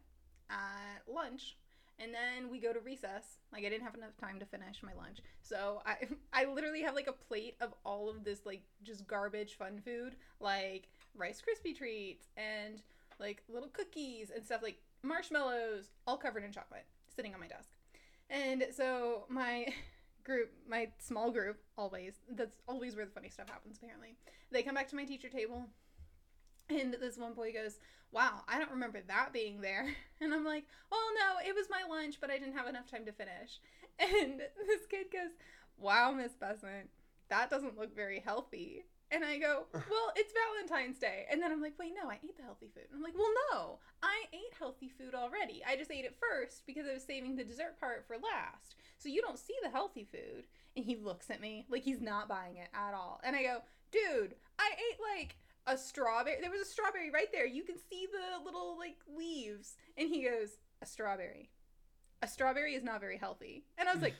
at 0.50 1.02
lunch 1.12 1.56
and 1.98 2.12
then 2.12 2.50
we 2.50 2.58
go 2.60 2.72
to 2.72 2.80
recess. 2.80 3.38
Like 3.52 3.64
I 3.64 3.68
didn't 3.68 3.84
have 3.84 3.94
enough 3.94 4.16
time 4.20 4.38
to 4.40 4.46
finish 4.46 4.82
my 4.82 4.92
lunch. 4.94 5.18
So 5.42 5.82
I 5.86 5.96
I 6.32 6.44
literally 6.44 6.82
have 6.82 6.94
like 6.94 7.08
a 7.08 7.12
plate 7.12 7.56
of 7.60 7.74
all 7.84 8.08
of 8.08 8.24
this 8.24 8.44
like 8.44 8.62
just 8.82 9.06
garbage 9.06 9.54
fun 9.54 9.80
food, 9.84 10.16
like 10.40 10.88
Rice 11.16 11.42
Krispie 11.42 11.76
treats 11.76 12.28
and 12.36 12.82
like 13.18 13.42
little 13.48 13.68
cookies 13.68 14.30
and 14.34 14.44
stuff 14.44 14.62
like 14.62 14.78
marshmallows, 15.02 15.90
all 16.06 16.16
covered 16.16 16.44
in 16.44 16.52
chocolate, 16.52 16.86
sitting 17.14 17.34
on 17.34 17.40
my 17.40 17.48
desk. 17.48 17.70
And 18.28 18.64
so 18.74 19.24
my 19.28 19.66
group, 20.24 20.50
my 20.68 20.88
small 20.98 21.30
group, 21.30 21.58
always 21.78 22.14
that's 22.30 22.56
always 22.68 22.96
where 22.96 23.06
the 23.06 23.12
funny 23.12 23.30
stuff 23.30 23.48
happens 23.48 23.78
apparently. 23.78 24.16
They 24.50 24.62
come 24.62 24.74
back 24.74 24.88
to 24.88 24.96
my 24.96 25.04
teacher 25.04 25.28
table 25.28 25.68
and 26.68 26.94
this 26.94 27.16
one 27.16 27.34
boy 27.34 27.52
goes, 27.52 27.78
Wow, 28.12 28.42
I 28.48 28.58
don't 28.58 28.70
remember 28.70 29.00
that 29.06 29.32
being 29.32 29.60
there. 29.60 29.88
And 30.20 30.32
I'm 30.32 30.44
like, 30.44 30.64
Well, 30.90 31.00
no, 31.14 31.46
it 31.46 31.54
was 31.54 31.66
my 31.70 31.82
lunch, 31.88 32.16
but 32.20 32.30
I 32.30 32.38
didn't 32.38 32.56
have 32.56 32.66
enough 32.66 32.90
time 32.90 33.04
to 33.06 33.12
finish. 33.12 33.60
And 33.98 34.40
this 34.40 34.86
kid 34.90 35.06
goes, 35.12 35.30
Wow, 35.78 36.12
Miss 36.12 36.34
Besant, 36.34 36.90
that 37.28 37.50
doesn't 37.50 37.78
look 37.78 37.94
very 37.94 38.20
healthy. 38.20 38.84
And 39.10 39.24
I 39.24 39.38
go, 39.38 39.66
Well, 39.72 40.12
it's 40.16 40.32
Valentine's 40.32 40.98
Day. 40.98 41.26
And 41.30 41.40
then 41.40 41.52
I'm 41.52 41.62
like, 41.62 41.78
Wait, 41.78 41.92
no, 42.00 42.10
I 42.10 42.14
ate 42.14 42.36
the 42.36 42.42
healthy 42.42 42.70
food. 42.74 42.84
And 42.90 42.98
I'm 42.98 43.02
like, 43.02 43.16
Well, 43.16 43.32
no, 43.52 43.78
I 44.02 44.24
ate 44.32 44.54
healthy 44.58 44.88
food 44.88 45.14
already. 45.14 45.62
I 45.66 45.76
just 45.76 45.90
ate 45.90 46.04
it 46.04 46.16
first 46.20 46.66
because 46.66 46.86
I 46.86 46.94
was 46.94 47.04
saving 47.04 47.36
the 47.36 47.44
dessert 47.44 47.78
part 47.78 48.04
for 48.06 48.14
last. 48.14 48.74
So 48.98 49.08
you 49.08 49.22
don't 49.22 49.38
see 49.38 49.54
the 49.62 49.70
healthy 49.70 50.06
food. 50.10 50.46
And 50.76 50.84
he 50.84 50.96
looks 50.96 51.30
at 51.30 51.40
me 51.40 51.66
like 51.70 51.82
he's 51.82 52.00
not 52.00 52.28
buying 52.28 52.56
it 52.56 52.68
at 52.74 52.94
all. 52.94 53.20
And 53.24 53.36
I 53.36 53.42
go, 53.42 53.58
Dude, 53.92 54.34
I 54.58 54.70
ate 54.72 54.98
like 55.00 55.36
a 55.66 55.78
strawberry. 55.78 56.36
There 56.40 56.50
was 56.50 56.60
a 56.60 56.70
strawberry 56.70 57.10
right 57.10 57.30
there. 57.32 57.46
You 57.46 57.62
can 57.62 57.76
see 57.78 58.06
the 58.10 58.44
little 58.44 58.76
like 58.78 58.96
leaves. 59.16 59.76
And 59.96 60.08
he 60.08 60.24
goes, 60.24 60.58
A 60.82 60.86
strawberry. 60.86 61.50
A 62.22 62.28
strawberry 62.28 62.74
is 62.74 62.82
not 62.82 63.00
very 63.00 63.18
healthy. 63.18 63.64
And 63.78 63.88
I 63.88 63.92
was 63.92 64.02
like, 64.02 64.14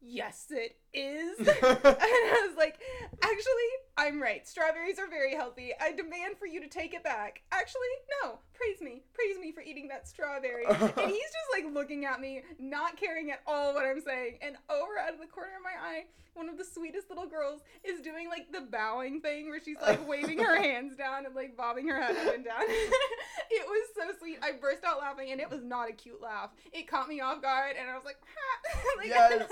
Yes, 0.00 0.46
it 0.50 0.76
is. 0.92 1.38
and 1.48 1.48
I 1.62 2.46
was 2.48 2.56
like, 2.56 2.78
Actually, 3.22 3.70
I'm 3.98 4.22
right. 4.22 4.46
Strawberries 4.46 5.00
are 5.00 5.08
very 5.08 5.34
healthy. 5.34 5.72
I 5.80 5.90
demand 5.90 6.38
for 6.38 6.46
you 6.46 6.60
to 6.60 6.68
take 6.68 6.94
it 6.94 7.02
back. 7.02 7.42
Actually, 7.50 7.80
no. 8.22 8.38
Praise 8.54 8.80
me. 8.80 9.02
Praise 9.12 9.36
me 9.40 9.50
for 9.50 9.60
eating 9.60 9.88
that 9.88 10.06
strawberry. 10.06 10.64
and 10.68 10.78
he's 10.78 10.94
just 10.94 11.50
like 11.52 11.64
looking 11.74 12.04
at 12.04 12.20
me, 12.20 12.42
not 12.60 12.96
caring 12.96 13.32
at 13.32 13.40
all 13.44 13.74
what 13.74 13.84
I'm 13.84 14.00
saying. 14.00 14.38
And 14.40 14.56
over 14.70 14.98
out 15.02 15.14
of 15.14 15.20
the 15.20 15.26
corner 15.26 15.50
of 15.56 15.64
my 15.64 15.84
eye, 15.84 16.04
one 16.34 16.48
of 16.48 16.56
the 16.56 16.64
sweetest 16.64 17.10
little 17.10 17.26
girls 17.26 17.62
is 17.82 18.00
doing 18.00 18.28
like 18.28 18.52
the 18.52 18.60
bowing 18.60 19.20
thing 19.20 19.48
where 19.48 19.60
she's 19.60 19.76
like 19.82 20.06
waving 20.08 20.38
her 20.38 20.54
hands 20.54 20.96
down 20.96 21.26
and 21.26 21.34
like 21.34 21.56
bobbing 21.56 21.88
her 21.88 22.00
head 22.00 22.16
up 22.16 22.34
and 22.34 22.44
down. 22.44 22.62
it 22.68 23.66
was 23.66 23.88
so 23.96 24.16
sweet. 24.20 24.38
I 24.40 24.52
burst 24.52 24.84
out 24.84 25.00
laughing 25.00 25.32
and 25.32 25.40
it 25.40 25.50
was 25.50 25.64
not 25.64 25.90
a 25.90 25.92
cute 25.92 26.22
laugh. 26.22 26.50
It 26.72 26.86
caught 26.86 27.08
me 27.08 27.20
off 27.20 27.42
guard 27.42 27.74
and 27.78 27.90
I 27.90 27.94
was 27.96 28.04
like, 28.04 28.18
like 28.98 29.08
Yes. 29.08 29.50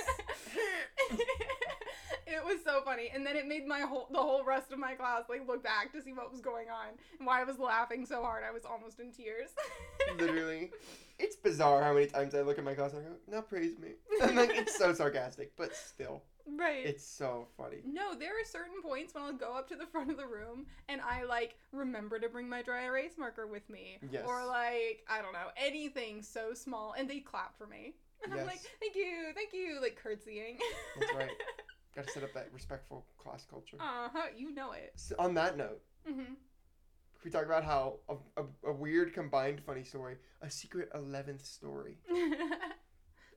It 2.26 2.44
was 2.44 2.58
so 2.64 2.82
funny. 2.84 3.10
And 3.14 3.24
then 3.24 3.36
it 3.36 3.46
made 3.46 3.66
my 3.66 3.80
whole 3.80 4.08
the 4.10 4.18
whole 4.18 4.44
rest 4.44 4.72
of 4.72 4.78
my 4.78 4.94
class 4.94 5.24
like 5.28 5.46
look 5.46 5.62
back 5.62 5.92
to 5.92 6.02
see 6.02 6.12
what 6.12 6.30
was 6.30 6.40
going 6.40 6.68
on 6.68 6.94
and 7.18 7.26
why 7.26 7.40
I 7.40 7.44
was 7.44 7.58
laughing 7.58 8.04
so 8.04 8.22
hard. 8.22 8.42
I 8.44 8.52
was 8.52 8.64
almost 8.64 9.00
in 9.00 9.12
tears. 9.12 9.50
Literally. 10.18 10.70
It's 11.18 11.36
bizarre 11.36 11.82
how 11.82 11.94
many 11.94 12.06
times 12.06 12.34
I 12.34 12.42
look 12.42 12.58
at 12.58 12.64
my 12.64 12.74
class 12.74 12.92
and 12.92 13.00
I 13.00 13.04
go, 13.08 13.16
now 13.28 13.40
praise 13.40 13.78
me. 13.78 13.92
And 14.22 14.36
like, 14.36 14.50
it's 14.52 14.76
so 14.76 14.92
sarcastic, 14.92 15.52
but 15.56 15.74
still, 15.74 16.22
right. 16.58 16.84
it's 16.84 17.06
so 17.06 17.48
funny. 17.56 17.78
No, 17.86 18.14
there 18.14 18.32
are 18.32 18.44
certain 18.44 18.82
points 18.82 19.14
when 19.14 19.24
I'll 19.24 19.32
go 19.32 19.54
up 19.56 19.68
to 19.68 19.76
the 19.76 19.86
front 19.86 20.10
of 20.10 20.18
the 20.18 20.26
room 20.26 20.66
and 20.88 21.00
I 21.00 21.24
like 21.24 21.56
remember 21.72 22.18
to 22.18 22.28
bring 22.28 22.48
my 22.48 22.60
dry 22.60 22.84
erase 22.84 23.16
marker 23.18 23.46
with 23.46 23.68
me. 23.70 23.98
Yes. 24.10 24.24
Or 24.26 24.44
like, 24.44 25.04
I 25.08 25.22
don't 25.22 25.32
know, 25.32 25.48
anything 25.56 26.22
so 26.22 26.52
small 26.52 26.94
and 26.98 27.08
they 27.08 27.20
clap 27.20 27.56
for 27.56 27.66
me. 27.66 27.94
And 28.24 28.32
I'm 28.32 28.46
like, 28.46 28.60
thank 28.80 28.96
you, 28.96 29.30
thank 29.34 29.52
you, 29.52 29.78
like 29.80 30.00
curtsying. 30.02 30.58
That's 30.98 31.14
right. 31.14 31.30
Gotta 31.96 32.10
set 32.10 32.22
up 32.22 32.34
that 32.34 32.48
respectful 32.52 33.06
class 33.16 33.46
culture. 33.48 33.78
uh 33.80 34.08
huh, 34.12 34.26
you 34.36 34.54
know 34.54 34.72
it. 34.72 34.92
So 34.96 35.14
on 35.18 35.32
that 35.34 35.56
note, 35.56 35.80
hmm 36.06 36.12
can 36.22 37.24
we 37.24 37.30
talk 37.30 37.46
about 37.46 37.64
how 37.64 37.96
a, 38.10 38.14
a, 38.40 38.44
a 38.68 38.72
weird 38.72 39.14
combined 39.14 39.62
funny 39.64 39.82
story, 39.82 40.16
a 40.42 40.50
secret 40.50 40.90
11th 40.94 41.44
story. 41.44 41.98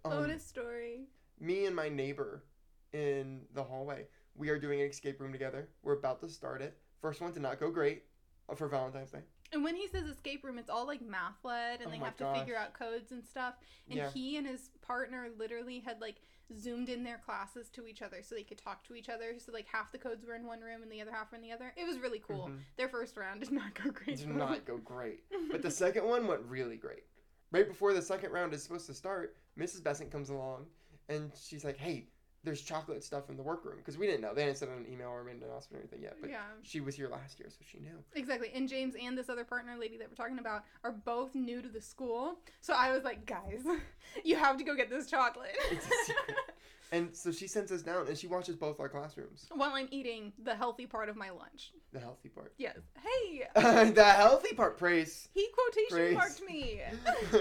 Um, 0.05 0.11
Bonus 0.11 0.45
story. 0.45 1.07
me 1.41 1.65
and 1.65 1.75
my 1.75 1.89
neighbor 1.89 2.45
in 2.93 3.41
the 3.53 3.61
hallway, 3.63 4.05
we 4.33 4.47
are 4.49 4.57
doing 4.57 4.79
an 4.79 4.87
escape 4.87 5.19
room 5.19 5.33
together. 5.33 5.67
We're 5.83 5.97
about 5.97 6.21
to 6.21 6.29
start 6.29 6.61
it. 6.61 6.77
First 7.01 7.19
one 7.19 7.33
did 7.33 7.41
not 7.41 7.59
go 7.59 7.69
great 7.69 8.03
uh, 8.47 8.55
for 8.55 8.69
Valentine's 8.69 9.11
Day. 9.11 9.23
And 9.51 9.63
when 9.63 9.75
he 9.75 9.87
says 9.87 10.05
escape 10.05 10.43
room, 10.43 10.57
it's 10.59 10.69
all 10.69 10.85
like 10.85 11.01
math 11.01 11.43
led 11.43 11.79
and 11.79 11.87
Oh 11.87 11.91
they 11.91 11.97
have 11.97 12.15
to 12.17 12.33
figure 12.33 12.55
out 12.55 12.73
codes 12.73 13.11
and 13.11 13.23
stuff. 13.25 13.55
And 13.89 13.97
Yeah. 13.97 14.09
he 14.11 14.37
and 14.37 14.45
his 14.45 14.69
partner 14.81 15.29
literally 15.37 15.79
had 15.79 15.99
like 16.01 16.21
zoomed 16.55 16.89
in 16.89 17.03
their 17.03 17.17
classes 17.17 17.69
to 17.71 17.85
each 17.87 18.01
other 18.01 18.17
so 18.23 18.35
they 18.35 18.43
could 18.43 18.57
talk 18.57 18.83
to 18.85 18.95
each 18.95 19.09
other. 19.09 19.35
So 19.39 19.51
like 19.51 19.67
half 19.67 19.91
the 19.91 19.97
codes 19.97 20.25
were 20.25 20.35
in 20.35 20.45
one 20.45 20.61
room 20.61 20.83
and 20.83 20.91
the 20.91 21.01
other 21.01 21.11
half 21.11 21.31
were 21.31 21.37
in 21.37 21.41
the 21.43 21.51
other. 21.51 21.73
It 21.75 21.85
was 21.87 21.99
really 21.99 22.19
cool. 22.19 22.49
Mhm. 22.49 22.59
Their 22.77 22.89
first 22.89 23.17
round 23.17 23.39
did 23.41 23.51
not 23.51 23.73
go 23.73 23.89
great. 23.91 24.19
It 24.19 24.27
did 24.27 24.35
not 24.35 24.65
go 24.65 24.77
great. 24.77 25.23
But 25.51 25.61
the 25.63 25.71
second 25.71 26.05
one 26.05 26.27
went 26.27 26.41
really 26.43 26.77
great. 26.77 27.05
Right 27.51 27.67
before 27.67 27.93
the 27.93 28.01
second 28.01 28.31
round 28.31 28.53
is 28.53 28.61
supposed 28.61 28.85
to 28.87 28.93
start, 28.93 29.35
Mrs. 29.57 29.83
Besant 29.83 30.11
comes 30.11 30.29
along 30.29 30.67
and 31.07 31.31
she's 31.35 31.63
like, 31.65 31.77
"Hey, 31.77 32.07
there's 32.43 32.61
chocolate 32.61 33.03
stuff 33.03 33.29
in 33.29 33.35
the 33.35 33.43
workroom 33.43 33.77
because 33.77 33.97
we 33.97 34.05
didn't 34.05 34.21
know. 34.21 34.33
They 34.33 34.45
didn't 34.45 34.57
send 34.57 34.71
an 34.71 34.85
email 34.91 35.09
or 35.09 35.23
made 35.23 35.37
an 35.37 35.43
announcement 35.43 35.81
or 35.81 35.83
anything 35.83 36.01
yet. 36.01 36.17
But 36.21 36.29
yeah. 36.29 36.41
she 36.63 36.79
was 36.79 36.95
here 36.95 37.09
last 37.09 37.39
year, 37.39 37.49
so 37.49 37.57
she 37.69 37.79
knew. 37.79 38.03
Exactly. 38.15 38.49
And 38.53 38.67
James 38.67 38.95
and 39.01 39.17
this 39.17 39.29
other 39.29 39.43
partner 39.43 39.75
lady 39.77 39.97
that 39.97 40.07
we're 40.09 40.15
talking 40.15 40.39
about 40.39 40.63
are 40.83 40.91
both 40.91 41.35
new 41.35 41.61
to 41.61 41.67
the 41.67 41.81
school. 41.81 42.39
So 42.61 42.73
I 42.73 42.91
was 42.91 43.03
like, 43.03 43.25
guys, 43.25 43.63
you 44.23 44.35
have 44.37 44.57
to 44.57 44.63
go 44.63 44.75
get 44.75 44.89
this 44.89 45.07
chocolate. 45.07 45.55
It's 45.71 45.85
a 45.85 46.05
secret. 46.05 46.37
And 46.91 47.15
so 47.15 47.31
she 47.31 47.47
sends 47.47 47.71
us 47.71 47.83
down, 47.83 48.07
and 48.07 48.17
she 48.17 48.25
watches 48.25 48.55
both 48.55 48.79
our 48.79 48.89
classrooms. 48.89 49.45
While 49.53 49.73
I'm 49.73 49.87
eating 49.91 50.33
the 50.43 50.55
healthy 50.55 50.87
part 50.87 51.07
of 51.07 51.15
my 51.15 51.29
lunch. 51.29 51.71
The 51.93 51.99
healthy 51.99 52.29
part. 52.29 52.53
Yes. 52.57 52.79
Hey, 52.95 53.43
the 53.91 54.03
healthy 54.03 54.55
part. 54.55 54.77
Praise. 54.79 55.27
he 55.33 55.47
quotation 55.53 55.97
Praise. 55.97 56.13
marked 56.15 56.41
me. 56.41 56.81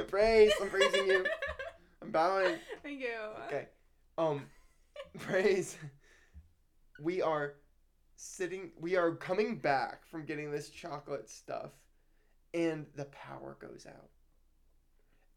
praise. 0.08 0.52
I'm 0.60 0.68
praising 0.68 1.06
you. 1.06 1.24
I'm 2.02 2.10
bowing. 2.10 2.56
Thank 2.82 3.00
you. 3.00 3.14
Okay. 3.46 3.68
Um, 4.18 4.42
praise. 5.18 5.76
We 7.00 7.22
are 7.22 7.54
sitting. 8.16 8.72
We 8.78 8.96
are 8.96 9.14
coming 9.14 9.56
back 9.58 10.06
from 10.06 10.24
getting 10.24 10.50
this 10.50 10.70
chocolate 10.70 11.28
stuff, 11.28 11.70
and 12.54 12.86
the 12.96 13.06
power 13.06 13.56
goes 13.60 13.86
out. 13.88 14.08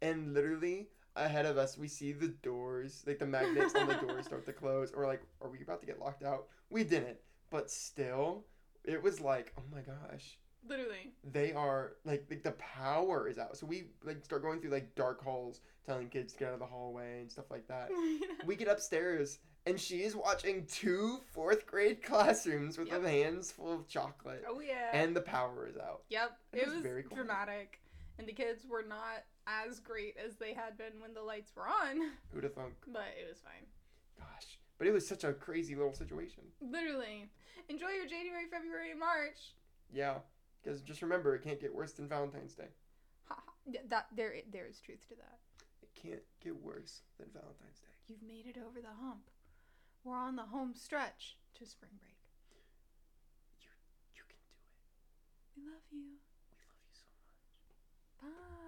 And 0.02 0.34
literally 0.34 0.88
ahead 1.16 1.46
of 1.46 1.58
us, 1.58 1.78
we 1.78 1.88
see 1.88 2.12
the 2.12 2.30
doors, 2.30 3.04
like 3.06 3.20
the 3.20 3.26
magnets 3.26 3.76
on 3.76 3.88
the 3.88 3.94
doors, 4.08 4.26
start 4.26 4.46
to 4.46 4.54
close. 4.54 4.92
Or 4.92 5.06
like, 5.06 5.22
are 5.42 5.50
we 5.50 5.62
about 5.62 5.82
to 5.82 5.86
get 5.86 6.00
locked 6.00 6.24
out? 6.24 6.48
We 6.70 6.84
didn't, 6.84 7.18
but 7.50 7.70
still, 7.70 8.46
it 8.84 9.02
was 9.02 9.22
like, 9.22 9.54
oh 9.58 9.64
my 9.74 9.82
gosh. 9.82 10.38
Literally. 10.68 11.12
they 11.32 11.54
are 11.54 11.94
like 12.06 12.28
like 12.30 12.44
the 12.44 12.52
power 12.52 13.28
is 13.28 13.40
out. 13.40 13.58
So 13.58 13.66
we 13.66 13.86
like 14.04 14.24
start 14.24 14.44
going 14.44 14.62
through 14.62 14.70
like 14.70 14.94
dark 14.94 15.24
halls, 15.24 15.62
telling 15.88 16.08
kids 16.08 16.34
to 16.34 16.40
get 16.40 16.48
out 16.50 16.54
of 16.54 16.60
the 16.60 16.68
hallway 16.68 17.22
and 17.22 17.32
stuff 17.32 17.50
like 17.50 17.68
that. 17.68 17.90
We 18.46 18.56
get 18.56 18.68
upstairs 18.68 19.40
and 19.66 19.80
she 19.80 19.98
is 20.04 20.16
watching 20.16 20.66
two 20.66 21.20
fourth 21.32 21.66
grade 21.66 22.02
classrooms 22.04 22.78
with 22.78 22.88
Yep. 22.90 23.04
hands 23.04 23.52
full 23.52 23.74
of 23.74 23.88
chocolate, 23.88 24.44
oh 24.48 24.60
yeah. 24.60 24.90
and 24.94 25.16
the 25.16 25.22
power 25.22 25.68
is 25.68 25.78
out. 25.78 26.04
Yep. 26.10 26.32
It 26.54 26.58
It 26.60 26.66
was 26.66 26.74
was, 26.76 26.84
very 26.84 27.04
cool. 27.04 27.16
dramatic. 27.16 27.80
And 28.18 28.28
the 28.28 28.34
kids 28.34 28.66
were 28.70 28.84
not 28.88 29.24
as 29.48 29.80
great 29.80 30.16
as 30.24 30.36
they 30.36 30.54
had 30.54 30.78
been 30.78 31.00
when 31.02 31.14
the 31.14 31.22
lights 31.24 31.52
were 31.56 31.68
on, 31.68 32.12
Who'd 32.34 32.44
have 32.44 32.54
thunk? 32.54 32.74
but 32.88 33.08
it 33.20 33.28
was 33.28 33.40
fine. 33.40 33.66
Gosh, 34.20 34.60
but 34.78 34.86
it 34.88 34.92
was 34.92 35.08
such 35.08 35.24
a 35.24 35.34
crazy 35.34 35.76
little 35.76 35.94
situation. 35.94 36.44
Literally. 36.62 37.30
Enjoy 37.70 37.90
your 37.90 38.06
January, 38.08 38.46
February, 38.52 38.94
March. 38.94 39.56
Yeah, 39.92 40.18
because 40.62 40.82
just 40.82 41.02
remember, 41.02 41.34
it 41.36 41.44
can't 41.44 41.60
get 41.60 41.74
worse 41.74 41.94
than 41.94 42.08
Valentine's 42.08 42.54
Day. 42.54 42.68
Ha, 43.30 43.36
ha. 43.36 43.54
That 43.90 44.08
there 44.16 44.34
there 44.52 44.68
is 44.68 44.80
truth 44.80 45.08
to 45.10 45.16
that. 45.16 45.40
It 45.82 45.90
can't 45.96 46.22
get 46.44 46.62
worse 46.62 47.02
than 47.18 47.28
Valentine's 47.34 47.80
Day. 47.80 47.88
You've 48.08 48.22
made 48.22 48.46
it 48.46 48.58
over 48.60 48.82
the 48.82 48.94
hump. 49.02 49.31
We're 50.04 50.18
on 50.18 50.36
the 50.36 50.44
home 50.44 50.74
stretch 50.74 51.38
to 51.58 51.66
spring 51.66 51.92
break. 52.00 52.18
You 53.60 53.70
you 54.16 54.24
can 54.28 54.42
do 54.48 54.58
it. 54.58 54.74
We 55.56 55.62
love 55.70 55.86
you. 55.92 56.18
We 56.50 56.58
love 56.58 56.82
you 56.82 56.94
so 56.94 57.06
much. 57.22 58.34
Bye. 58.34 58.61